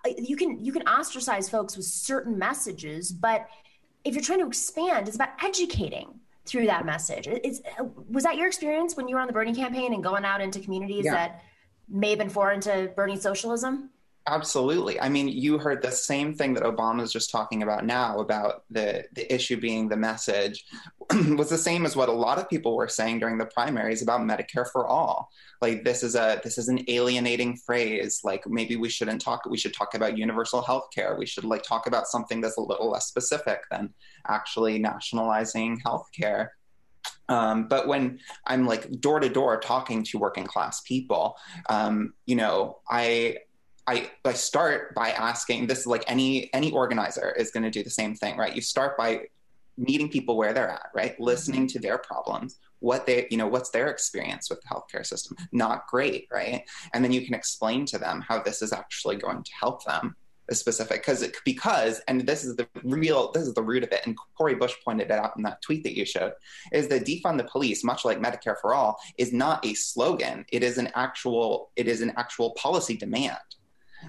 [0.06, 3.48] uh, you can you can ostracize folks with certain messages, but
[4.04, 7.26] if you're trying to expand, it's about educating through that message.
[7.26, 7.60] It's,
[8.08, 10.60] was that your experience when you were on the Bernie campaign and going out into
[10.60, 11.14] communities yeah.
[11.14, 11.42] that
[11.88, 13.90] may have been foreign to Bernie socialism?
[14.30, 15.00] Absolutely.
[15.00, 18.64] I mean, you heard the same thing that Obama is just talking about now about
[18.68, 20.66] the, the issue being the message
[21.10, 24.20] was the same as what a lot of people were saying during the primaries about
[24.20, 25.30] Medicare for all.
[25.62, 28.20] Like this is a this is an alienating phrase.
[28.22, 31.16] Like maybe we shouldn't talk we should talk about universal health care.
[31.16, 33.94] We should like talk about something that's a little less specific than
[34.28, 36.52] actually nationalizing health care.
[37.30, 41.36] Um, but when I'm like door to door talking to working class people,
[41.70, 43.38] um, you know, I
[43.88, 47.82] I, I start by asking this is like any any organizer is going to do
[47.82, 48.54] the same thing right?
[48.54, 49.22] You start by
[49.78, 51.14] meeting people where they're at right?
[51.14, 51.24] Mm-hmm.
[51.24, 55.38] listening to their problems what they you know what's their experience with the healthcare system?
[55.52, 56.64] Not great right?
[56.92, 60.14] And then you can explain to them how this is actually going to help them
[60.50, 64.16] specific because because and this is the real this is the root of it and
[64.36, 66.32] Cori Bush pointed it out in that tweet that you showed
[66.72, 70.44] is that defund the police much like Medicare for all is not a slogan.
[70.50, 73.38] It is an actual it is an actual policy demand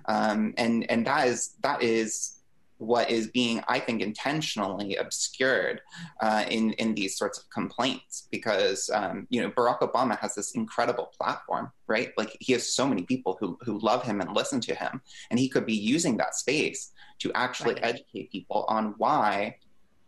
[0.06, 2.40] um, and and that is that is
[2.80, 5.82] what is being, I think, intentionally obscured
[6.22, 10.52] uh, in in these sorts of complaints because um, you know Barack Obama has this
[10.52, 12.12] incredible platform, right?
[12.18, 15.40] Like he has so many people who who love him and listen to him, and
[15.40, 17.84] he could be using that space to actually right.
[17.84, 19.58] educate people on why,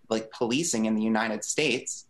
[0.10, 2.08] like policing in the United States,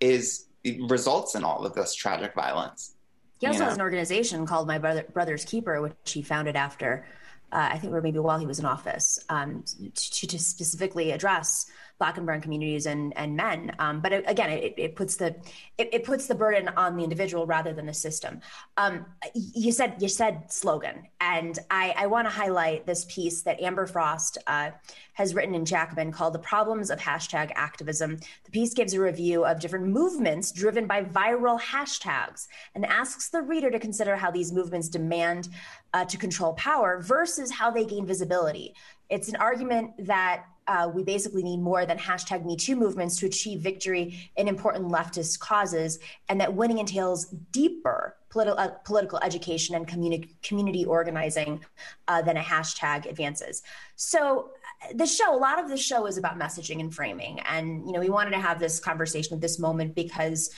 [0.00, 0.46] is
[0.88, 2.96] results in all of this tragic violence.
[3.42, 3.68] He also you know?
[3.70, 7.04] has an organization called My Brother, Brother's Keeper, which he founded after,
[7.50, 9.64] uh, I think, or maybe while he was in office, um,
[9.96, 11.66] to, to, specifically address
[12.02, 13.72] black and brown communities and and men.
[13.78, 15.36] Um, but it, again, it, it, puts the
[15.78, 18.40] it, it, puts the burden on the individual rather than the system.
[18.76, 23.60] Um, you said you said slogan, and I, I want to highlight this piece that
[23.60, 24.72] Amber Frost uh,
[25.12, 29.44] has written in Jacobin called "The Problems of Hashtag Activism." The piece gives a review
[29.44, 34.50] of different movements driven by viral hashtags and asks the reader to consider how these
[34.52, 35.50] movements demand
[35.94, 38.74] uh, to control power versus how they gain visibility.
[39.08, 43.26] It's an argument that uh, we basically need more than hashtag Me Too movements to
[43.26, 45.98] achieve victory in important leftist causes,
[46.28, 51.64] and that winning entails deeper politi- uh, political education and communi- community organizing
[52.08, 53.62] uh, than a hashtag advances.
[53.96, 54.50] So,
[54.82, 57.92] uh, the show, a lot of the show is about messaging and framing, and you
[57.92, 60.54] know, we wanted to have this conversation at this moment because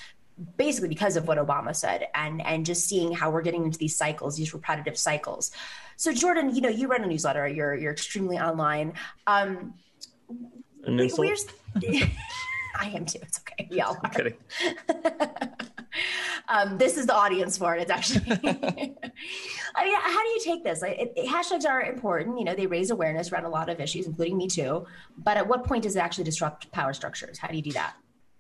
[0.57, 3.97] basically because of what Obama said and and just seeing how we're getting into these
[3.97, 5.51] cycles, these repetitive cycles.
[5.97, 8.95] So Jordan, you know, you run a newsletter, you're you're extremely online.
[9.27, 9.75] Um,
[10.85, 11.53] An insult?
[12.77, 13.19] I am too.
[13.23, 13.69] It's okay.
[13.71, 14.35] Yeah, I'm kidding.
[16.49, 17.83] um, this is the audience for it.
[17.83, 18.25] It's actually.
[19.77, 20.83] I mean, how do you take this?
[20.83, 22.39] Like, it, it, hashtags are important.
[22.39, 24.87] You know, they raise awareness around a lot of issues, including Me Too.
[25.19, 27.39] But at what point does it actually disrupt power structures?
[27.39, 27.95] How do you do that?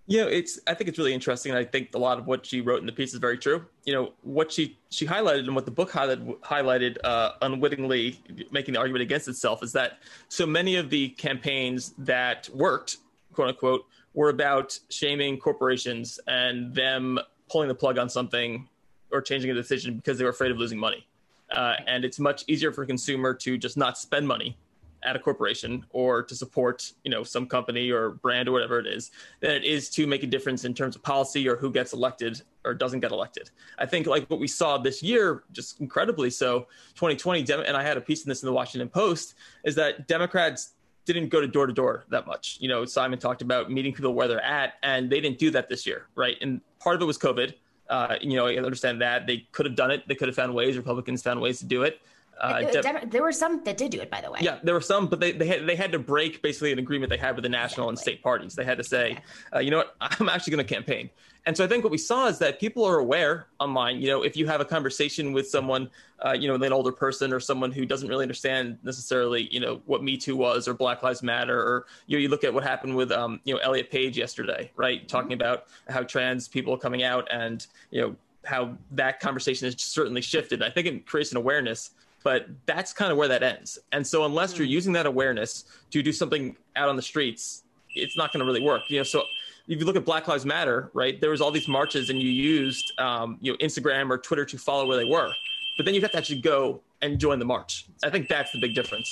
[0.07, 2.61] You know it's i think it's really interesting i think a lot of what she
[2.61, 3.64] wrote in the piece is very true.
[3.84, 8.74] You know what she she highlighted and what the book highlighted highlighted uh, unwittingly making
[8.74, 9.98] the argument against itself is that
[10.28, 12.98] so many of the campaigns that worked
[13.32, 17.18] quote unquote were about shaming corporations and them
[17.50, 18.68] pulling the plug on something
[19.11, 21.07] or changing a decision because they were afraid of losing money.
[21.50, 24.57] Uh, and it's much easier for a consumer to just not spend money
[25.05, 28.86] at a corporation or to support you know some company or brand or whatever it
[28.86, 31.92] is than it is to make a difference in terms of policy or who gets
[31.92, 36.30] elected or doesn't get elected i think like what we saw this year just incredibly
[36.30, 36.61] so
[36.94, 39.34] 2020 and i had a piece in this in the washington post
[39.64, 40.72] is that democrats
[41.05, 44.14] didn't go to door to door that much you know simon talked about meeting people
[44.14, 47.05] where they're at and they didn't do that this year right and part of it
[47.05, 47.55] was covid
[47.90, 50.07] uh, you know, I understand that they could have done it.
[50.09, 50.76] They could have found ways.
[50.76, 52.00] Republicans found ways to do it.
[52.41, 54.41] Uh, de- there were some that did do it, by the way.
[54.43, 57.11] Yeah, there were some, but they they had, they had to break basically an agreement
[57.11, 57.91] they had with the national exactly.
[57.91, 58.55] and state parties.
[58.55, 59.18] They had to say,
[59.55, 61.11] uh, you know what, I'm actually going to campaign.
[61.47, 64.01] And so I think what we saw is that people are aware online.
[64.01, 65.91] You know, if you have a conversation with someone,
[66.24, 69.82] uh, you know, an older person or someone who doesn't really understand necessarily, you know,
[69.85, 72.62] what Me Too was or Black Lives Matter, or you know, you look at what
[72.64, 75.43] happened with, um, you know, Elliot Page yesterday, right, talking mm-hmm.
[75.43, 80.20] about how trans people are coming out and you know how that conversation has certainly
[80.20, 80.62] shifted.
[80.62, 81.91] I think it creates an awareness
[82.24, 83.78] but that's kind of where that ends.
[83.92, 84.72] And so unless you're hmm.
[84.72, 87.62] using that awareness to do something out on the streets,
[87.94, 88.82] it's not going to really work.
[88.88, 89.22] You know, so
[89.68, 92.28] if you look at Black Lives Matter, right, there was all these marches, and you
[92.28, 95.30] used um, you know Instagram or Twitter to follow where they were,
[95.76, 97.86] but then you have to actually go and join the march.
[98.02, 99.08] I think that's the big difference.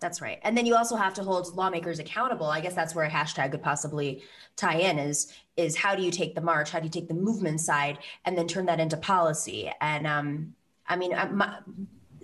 [0.00, 0.38] That's right.
[0.42, 2.46] And then you also have to hold lawmakers accountable.
[2.46, 4.22] I guess that's where a hashtag could possibly
[4.56, 7.14] tie in is is how do you take the march, how do you take the
[7.14, 9.72] movement side and then turn that into policy?
[9.80, 10.54] And um,
[10.88, 11.58] I mean, my,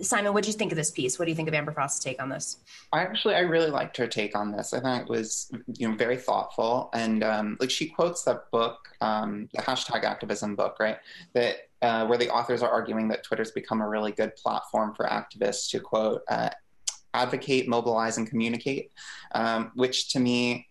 [0.01, 1.19] Simon, what do you think of this piece?
[1.19, 2.57] What do you think of Amber Frost's take on this?
[2.91, 4.73] I actually, I really liked her take on this.
[4.73, 8.79] I thought it was, you know, very thoughtful, and um, like she quotes that book,
[9.01, 10.97] um, the hashtag activism book, right?
[11.33, 15.05] That uh, where the authors are arguing that Twitter's become a really good platform for
[15.05, 16.49] activists to quote uh,
[17.13, 18.91] advocate, mobilize, and communicate,
[19.33, 20.67] um, which to me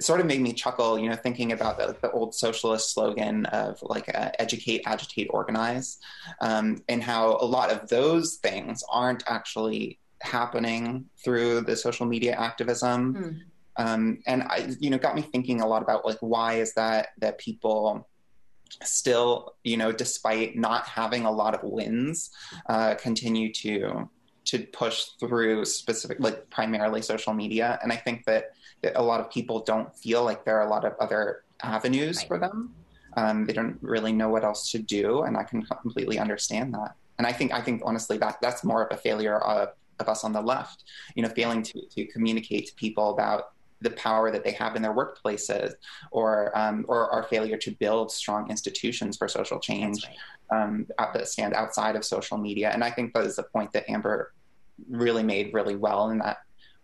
[0.00, 3.78] sort of made me chuckle, you know, thinking about the, the old socialist slogan of
[3.82, 5.98] like uh, educate, agitate, organize,
[6.40, 12.34] um, and how a lot of those things aren't actually happening through the social media
[12.34, 13.14] activism.
[13.14, 13.40] Mm.
[13.76, 17.08] Um, and I, you know, got me thinking a lot about like why is that
[17.18, 18.08] that people
[18.82, 22.30] still, you know, despite not having a lot of wins,
[22.68, 24.08] uh, continue to
[24.50, 27.78] to push through specific, like primarily social media.
[27.82, 28.42] And I think that,
[28.82, 32.18] that a lot of people don't feel like there are a lot of other avenues
[32.18, 32.28] right.
[32.28, 32.74] for them.
[33.16, 36.92] Um, they don't really know what else to do, and I can completely understand that.
[37.18, 40.22] And I think, I think honestly, that that's more of a failure of, of us
[40.24, 40.84] on the left,
[41.16, 44.82] you know, failing to, to communicate to people about the power that they have in
[44.82, 45.72] their workplaces,
[46.10, 50.62] or um, or our failure to build strong institutions for social change right.
[50.64, 52.70] um, that stand outside of social media.
[52.74, 54.32] And I think that is the point that Amber
[54.88, 56.38] really made really well in that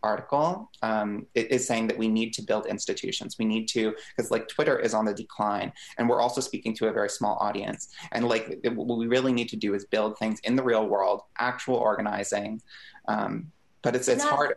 [0.04, 3.36] article um, is saying that we need to build institutions.
[3.38, 6.88] We need to, because like Twitter is on the decline, and we're also speaking to
[6.88, 7.88] a very small audience.
[8.12, 10.86] And like it, what we really need to do is build things in the real
[10.86, 12.60] world, actual organizing.
[13.08, 13.50] Um,
[13.82, 14.56] but it's it's hard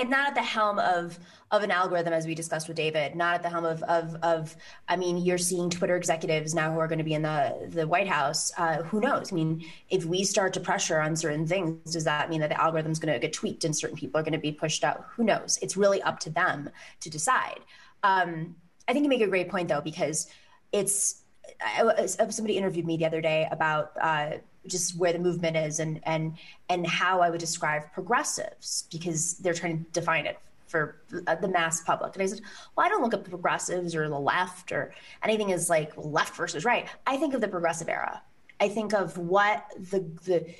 [0.00, 1.18] and not at the helm of
[1.50, 4.56] of an algorithm as we discussed with David, not at the helm of of, of
[4.88, 7.86] I mean, you're seeing Twitter executives now who are going to be in the the
[7.86, 8.50] White House.
[8.56, 9.32] Uh, who knows?
[9.32, 12.60] I mean, if we start to pressure on certain things, does that mean that the
[12.60, 15.06] algorithm is going to get tweaked and certain people are going to be pushed out?
[15.10, 15.58] Who knows?
[15.60, 16.70] It's really up to them
[17.00, 17.60] to decide.
[18.02, 18.56] Um,
[18.88, 20.28] I think you make a great point though because
[20.72, 21.22] it's
[21.62, 24.30] I, somebody interviewed me the other day about uh,
[24.66, 26.36] just where the movement is and and
[26.68, 31.80] and how I would describe progressives because they're trying to define it for the mass
[31.82, 32.14] public.
[32.14, 32.42] And I said,
[32.76, 34.94] well, I don't look at the progressives or the left or
[35.24, 36.86] anything as like left versus right.
[37.06, 38.22] I think of the progressive era.
[38.60, 40.54] I think of what the the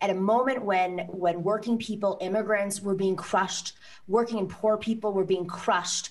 [0.00, 3.74] at a moment when when working people, immigrants were being crushed,
[4.08, 6.10] working and poor people were being crushed.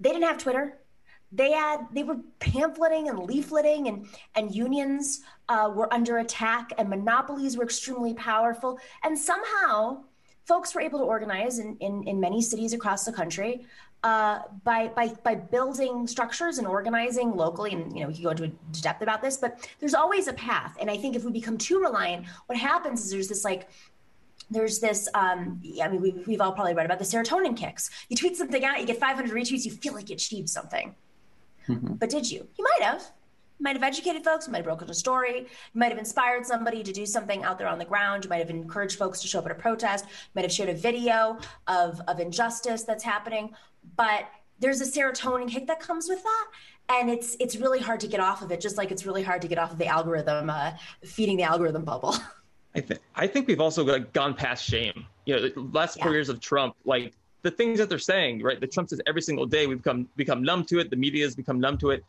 [0.00, 0.76] They didn't have Twitter
[1.34, 4.06] they had they were pamphleting and leafleting and
[4.36, 8.78] and unions uh, were under attack and monopolies were extremely powerful.
[9.02, 10.04] And somehow
[10.44, 13.66] folks were able to organize in, in, in many cities across the country
[14.02, 17.72] uh, by, by by building structures and organizing locally.
[17.72, 20.76] And you know we can go into depth about this but there's always a path.
[20.80, 23.68] And i think if we become too reliant what happens is there's this like
[24.50, 27.90] there's this um, i mean we've, we've all probably read about the serotonin kicks.
[28.08, 30.94] You tweet something out you get 500 retweets you feel like you achieved something
[31.68, 31.94] Mm-hmm.
[31.94, 32.46] But did you?
[32.56, 33.02] You might have.
[33.58, 36.44] You might have educated folks, you might have broken a story, you might have inspired
[36.44, 39.28] somebody to do something out there on the ground, you might have encouraged folks to
[39.28, 41.38] show up at a protest, you might have shared a video
[41.68, 43.54] of, of injustice that's happening.
[43.96, 44.24] But
[44.58, 46.46] there's a serotonin kick that comes with that.
[46.88, 49.40] And it's it's really hard to get off of it, just like it's really hard
[49.42, 52.14] to get off of the algorithm, uh, feeding the algorithm bubble.
[52.74, 55.06] I think I think we've also like gone past shame.
[55.24, 56.02] You know, the last yeah.
[56.02, 57.14] four years of Trump, like
[57.44, 58.58] the things that they're saying, right?
[58.58, 60.90] That Trump says every single day, we've become become numb to it.
[60.90, 62.04] The media has become numb to it.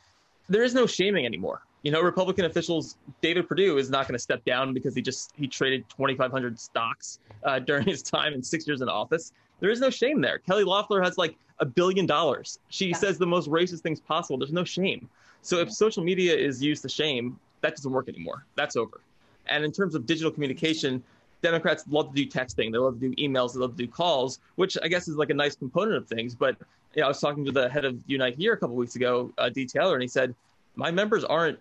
[0.48, 1.62] There is no shaming anymore.
[1.84, 5.34] You know, Republican officials, David Perdue is not going to step down because he just
[5.36, 9.34] he traded 2,500 stocks uh, during his time in six years in office.
[9.60, 10.40] There is no shame there.
[10.40, 12.60] Kelly Loeffler has like a billion dollars.
[12.70, 12.98] She yeah.
[12.98, 14.40] says the most racist things possible.
[14.40, 15.10] There's no shame.
[15.42, 18.46] So if social media is used to shame, that doesn't work anymore.
[18.56, 19.02] That's over.
[19.48, 21.04] And in terms of digital communication,
[21.42, 24.40] Democrats love to do texting, they love to do emails, they love to do calls,
[24.56, 26.34] which I guess is like a nice component of things.
[26.34, 26.58] But
[26.96, 29.32] you know, I was talking to the head of Unite Here a couple weeks ago,
[29.38, 29.66] uh, D.
[29.66, 30.34] Taylor, and he said,
[30.76, 31.60] "My members aren't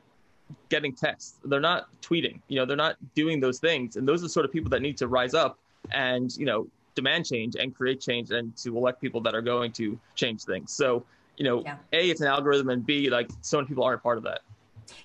[0.69, 1.37] getting texts.
[1.45, 2.41] They're not tweeting.
[2.49, 3.97] You know, they're not doing those things.
[3.97, 5.59] And those are the sort of people that need to rise up
[5.93, 9.73] and you know demand change and create change and to elect people that are going
[9.73, 10.73] to change things.
[10.73, 11.05] So
[11.37, 11.77] you know, yeah.
[11.93, 14.41] a it's an algorithm, and b like so many people aren't part of that.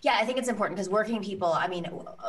[0.01, 1.86] Yeah, I think it's important because working people, I mean,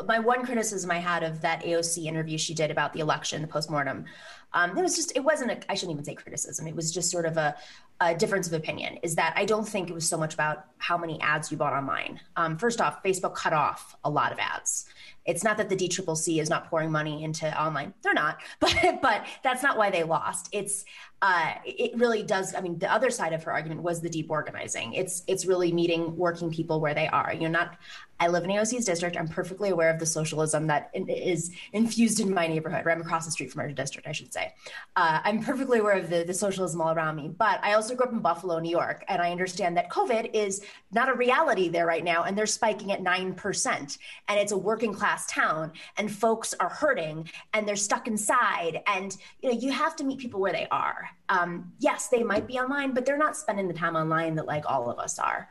[0.07, 3.49] my one criticism I had of that AOC interview she did about the election, the
[3.49, 4.05] postmortem,
[4.53, 6.67] um, it was just, it wasn't, a, I shouldn't even say criticism.
[6.67, 7.55] It was just sort of a,
[8.01, 10.97] a, difference of opinion is that I don't think it was so much about how
[10.97, 12.21] many ads you bought online.
[12.37, 14.87] Um, first off, Facebook cut off a lot of ads
[15.27, 18.41] It's not that the DCCC is not pouring money into online; they're not.
[18.61, 20.49] But but that's not why they lost.
[20.53, 20.85] It's
[21.23, 22.55] uh, it really does.
[22.55, 24.95] I mean, the other side of her argument was the deep organizing.
[24.95, 27.35] It's it's really meeting working people where they are.
[27.39, 27.77] You're not.
[28.21, 29.17] I live in AOC's district.
[29.17, 32.85] I'm perfectly aware of the socialism that is infused in my neighborhood.
[32.85, 34.53] Right, I'm across the street from our district, I should say.
[34.95, 37.29] Uh, I'm perfectly aware of the, the socialism all around me.
[37.29, 40.63] But I also grew up in Buffalo, New York, and I understand that COVID is
[40.93, 43.99] not a reality there right now, and they're spiking at nine percent.
[44.29, 49.17] And it's a working class town, and folks are hurting, and they're stuck inside, and
[49.41, 52.59] you know you have to meet people where they are um, yes, they might be
[52.59, 55.49] online, but they're not spending the time online that like all of us are.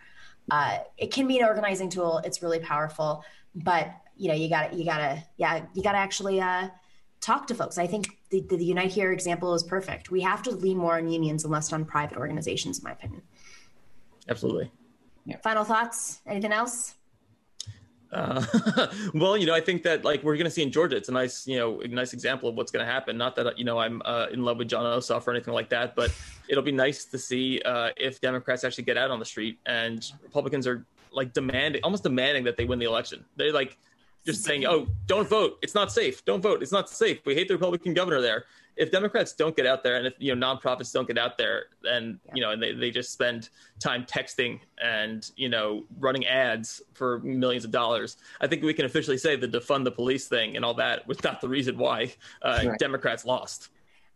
[0.51, 2.19] Uh, it can be an organizing tool.
[2.23, 3.23] It's really powerful,
[3.55, 6.67] but you know, you got to, you got to, yeah, you got to actually uh,
[7.21, 7.77] talk to folks.
[7.77, 10.11] I think the, the, Unite Here example is perfect.
[10.11, 13.21] We have to lean more on unions and less on private organizations, in my opinion.
[14.27, 14.71] Absolutely.
[15.25, 15.37] Yeah.
[15.37, 16.21] Final thoughts?
[16.27, 16.95] Anything else?
[18.11, 18.43] Uh,
[19.13, 21.11] well, you know, I think that like we're going to see in Georgia, it's a
[21.11, 23.17] nice, you know, a nice example of what's going to happen.
[23.17, 25.95] Not that you know I'm uh, in love with Jon Ossoff or anything like that,
[25.95, 26.11] but
[26.49, 30.11] it'll be nice to see uh, if Democrats actually get out on the street and
[30.23, 33.23] Republicans are like demanding, almost demanding that they win the election.
[33.35, 33.77] They're like
[34.31, 35.59] just saying, "Oh, don't vote.
[35.61, 36.23] It's not safe.
[36.25, 36.61] Don't vote.
[36.61, 37.19] It's not safe.
[37.25, 38.45] We hate the Republican governor there."
[38.79, 41.65] if Democrats don't get out there and if you know nonprofits don't get out there
[41.83, 42.31] and yeah.
[42.33, 43.49] you know and they, they just spend
[43.79, 48.85] time texting and you know running ads for millions of dollars, I think we can
[48.85, 52.13] officially say the defund the police thing and all that was not the reason why
[52.41, 52.79] uh, right.
[52.79, 53.69] Democrats lost.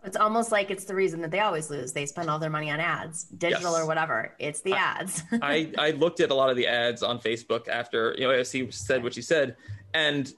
[0.05, 1.93] It's almost like it's the reason that they always lose.
[1.93, 3.82] They spend all their money on ads, digital yes.
[3.82, 4.34] or whatever.
[4.38, 5.24] It's the I, ads.
[5.41, 8.74] I, I looked at a lot of the ads on Facebook after you know AOC
[8.74, 9.55] said what she said,
[9.93, 10.33] and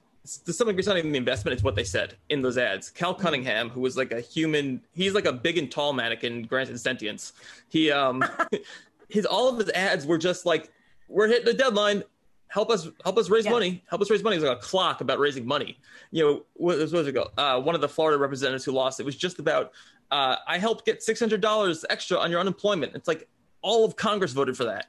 [0.46, 2.90] to some degree, it's not even the investment; it's what they said in those ads.
[2.90, 3.22] Cal mm-hmm.
[3.22, 7.34] Cunningham, who was like a human, he's like a big and tall mannequin, granted sentience.
[7.70, 8.24] He, um,
[9.10, 10.72] his all of his ads were just like,
[11.08, 12.04] "We're hitting the deadline.
[12.48, 13.52] Help us, help us raise yeah.
[13.52, 13.84] money.
[13.88, 15.78] Help us raise money." It was like a clock about raising money.
[16.12, 17.30] You know, what, what was it go?
[17.38, 19.74] Uh, one of the Florida representatives who lost it was just about,
[20.12, 23.28] uh, "I helped get six hundred dollars extra on your unemployment." It's like
[23.62, 24.88] all of Congress voted for that.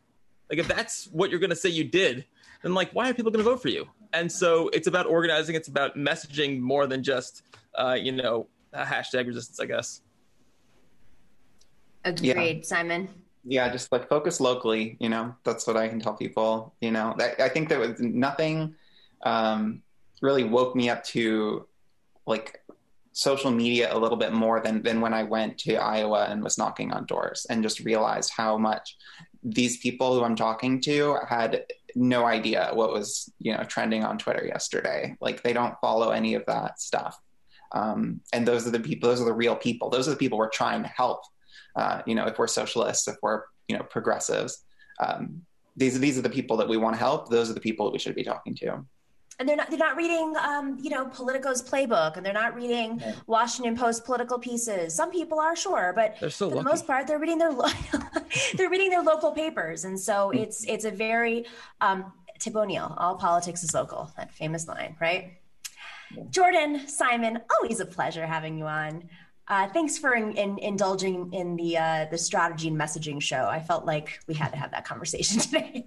[0.48, 2.24] Like if that's what you're going to say you did,
[2.62, 3.86] then like why are people going to vote for you?
[4.16, 5.54] And so it's about organizing.
[5.54, 7.42] It's about messaging more than just
[7.74, 10.00] uh, you know hashtag resistance, I guess.
[12.04, 12.62] Agreed, yeah.
[12.62, 13.08] Simon.
[13.44, 14.96] Yeah, just like focus locally.
[15.00, 16.74] You know, that's what I can tell people.
[16.80, 18.74] You know, that, I think there was nothing
[19.22, 19.82] um,
[20.22, 21.66] really woke me up to
[22.26, 22.62] like
[23.12, 26.56] social media a little bit more than than when I went to Iowa and was
[26.56, 28.96] knocking on doors and just realized how much
[29.42, 31.64] these people who I'm talking to had
[31.96, 35.16] no idea what was you know trending on Twitter yesterday.
[35.20, 37.18] Like they don't follow any of that stuff.
[37.72, 39.08] Um, and those are the people.
[39.08, 39.90] Those are the real people.
[39.90, 41.22] Those are the people we're trying to help.
[41.74, 44.64] Uh, you know, if we're socialists, if we're you know progressives,
[45.04, 45.42] um,
[45.76, 47.28] these these are the people that we want to help.
[47.28, 48.86] Those are the people that we should be talking to
[49.38, 52.98] and they're not they're not reading um, you know Politico's playbook and they're not reading
[53.00, 53.14] yeah.
[53.26, 54.94] Washington Post political pieces.
[54.94, 56.58] Some people are sure, but for lucky.
[56.58, 57.68] the most part, they're reading their lo-
[58.54, 60.38] they're reading their local papers, and so hmm.
[60.38, 61.46] it's it's a very
[61.80, 62.94] um, Tip O'Neill.
[62.98, 64.10] All politics is local.
[64.16, 65.32] That famous line, right?
[66.14, 66.24] Yeah.
[66.30, 69.08] Jordan Simon, always a pleasure having you on.
[69.48, 73.46] Uh, thanks for in, in, indulging in the uh, the strategy and messaging show.
[73.48, 75.86] I felt like we had to have that conversation today.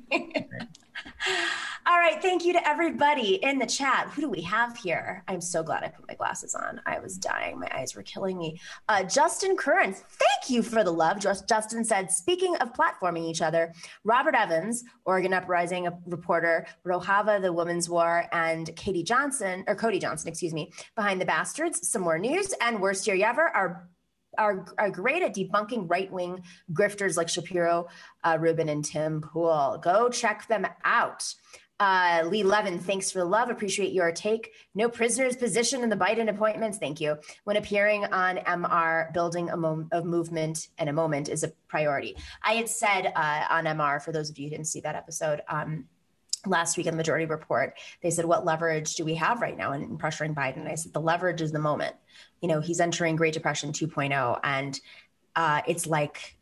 [1.85, 2.21] All right.
[2.21, 4.09] Thank you to everybody in the chat.
[4.09, 5.23] Who do we have here?
[5.27, 6.81] I'm so glad I put my glasses on.
[6.85, 7.59] I was dying.
[7.59, 8.59] My eyes were killing me.
[8.87, 11.19] Uh, Justin Curran, thank you for the love.
[11.19, 13.73] Just, Justin said, speaking of platforming each other,
[14.03, 20.29] Robert Evans, Oregon Uprising reporter, Rojava, the Women's War, and Katie Johnson, or Cody Johnston,
[20.29, 23.89] excuse me, Behind the Bastards, some more news, and Worst Year Ever are
[24.37, 27.87] are, are great at debunking right wing grifters like Shapiro,
[28.23, 29.79] uh, Rubin, and Tim Pool.
[29.81, 31.33] Go check them out.
[31.79, 33.49] Uh, Lee Levin, thanks for the love.
[33.49, 34.51] Appreciate your take.
[34.75, 36.77] No prisoners position in the Biden appointments.
[36.77, 37.17] Thank you.
[37.45, 42.17] When appearing on MR, building a, mo- a movement and a moment is a priority.
[42.43, 45.41] I had said uh, on MR, for those of you who didn't see that episode,
[45.47, 45.85] um,
[46.45, 49.73] last week in the majority report, they said, What leverage do we have right now
[49.73, 50.69] in, in pressuring Biden?
[50.69, 51.95] I said, The leverage is the moment.
[52.41, 54.79] You know, he's entering Great Depression 2.0, and
[55.35, 56.37] uh, it's like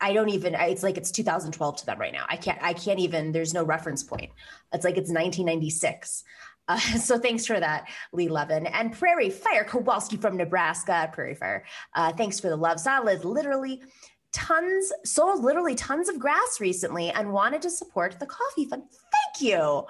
[0.00, 2.24] I don't even it's like it's 2012 to them right now.
[2.28, 4.30] I can't I can't even there's no reference point.
[4.72, 6.24] It's like it's 1996.
[6.68, 8.66] Uh, so thanks for that, Lee Levin.
[8.66, 11.64] And Prairie Fire Kowalski from Nebraska, Prairie Fire.
[11.94, 12.80] Uh, thanks for the love.
[12.80, 13.82] Solid literally
[14.32, 18.82] tons, sold literally tons of grass recently and wanted to support the coffee fund.
[18.90, 19.86] Thank you.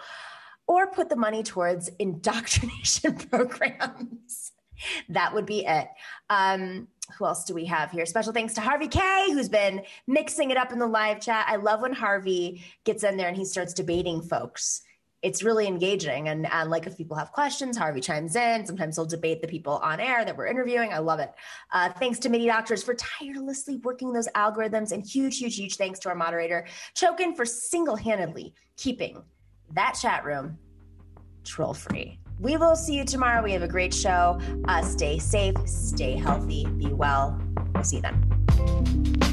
[0.67, 4.53] Or put the money towards indoctrination programs.
[5.09, 5.89] that would be it.
[6.31, 6.89] Um,
[7.19, 8.07] who else do we have here?
[8.07, 11.47] Special thanks to Harvey K, who's been mixing it up in the live chat.
[11.49, 14.83] I love when Harvey gets in there and he starts debating folks.
[15.23, 16.29] It's really engaging.
[16.29, 18.67] And, and like if people have questions, Harvey chimes in.
[18.67, 20.93] Sometimes he'll debate the people on air that we're interviewing.
[20.93, 21.33] I love it.
[21.73, 24.93] Uh, thanks to MIDI Doctors for tirelessly working those algorithms.
[24.93, 29.23] And huge, huge, huge thanks to our moderator, Chokin, for single handedly keeping
[29.73, 30.59] that chat room
[31.45, 32.19] troll free.
[32.39, 33.43] We will see you tomorrow.
[33.43, 34.41] We have a great show.
[34.67, 37.41] Uh, stay safe, stay healthy, be well.
[37.75, 39.30] We'll see you then.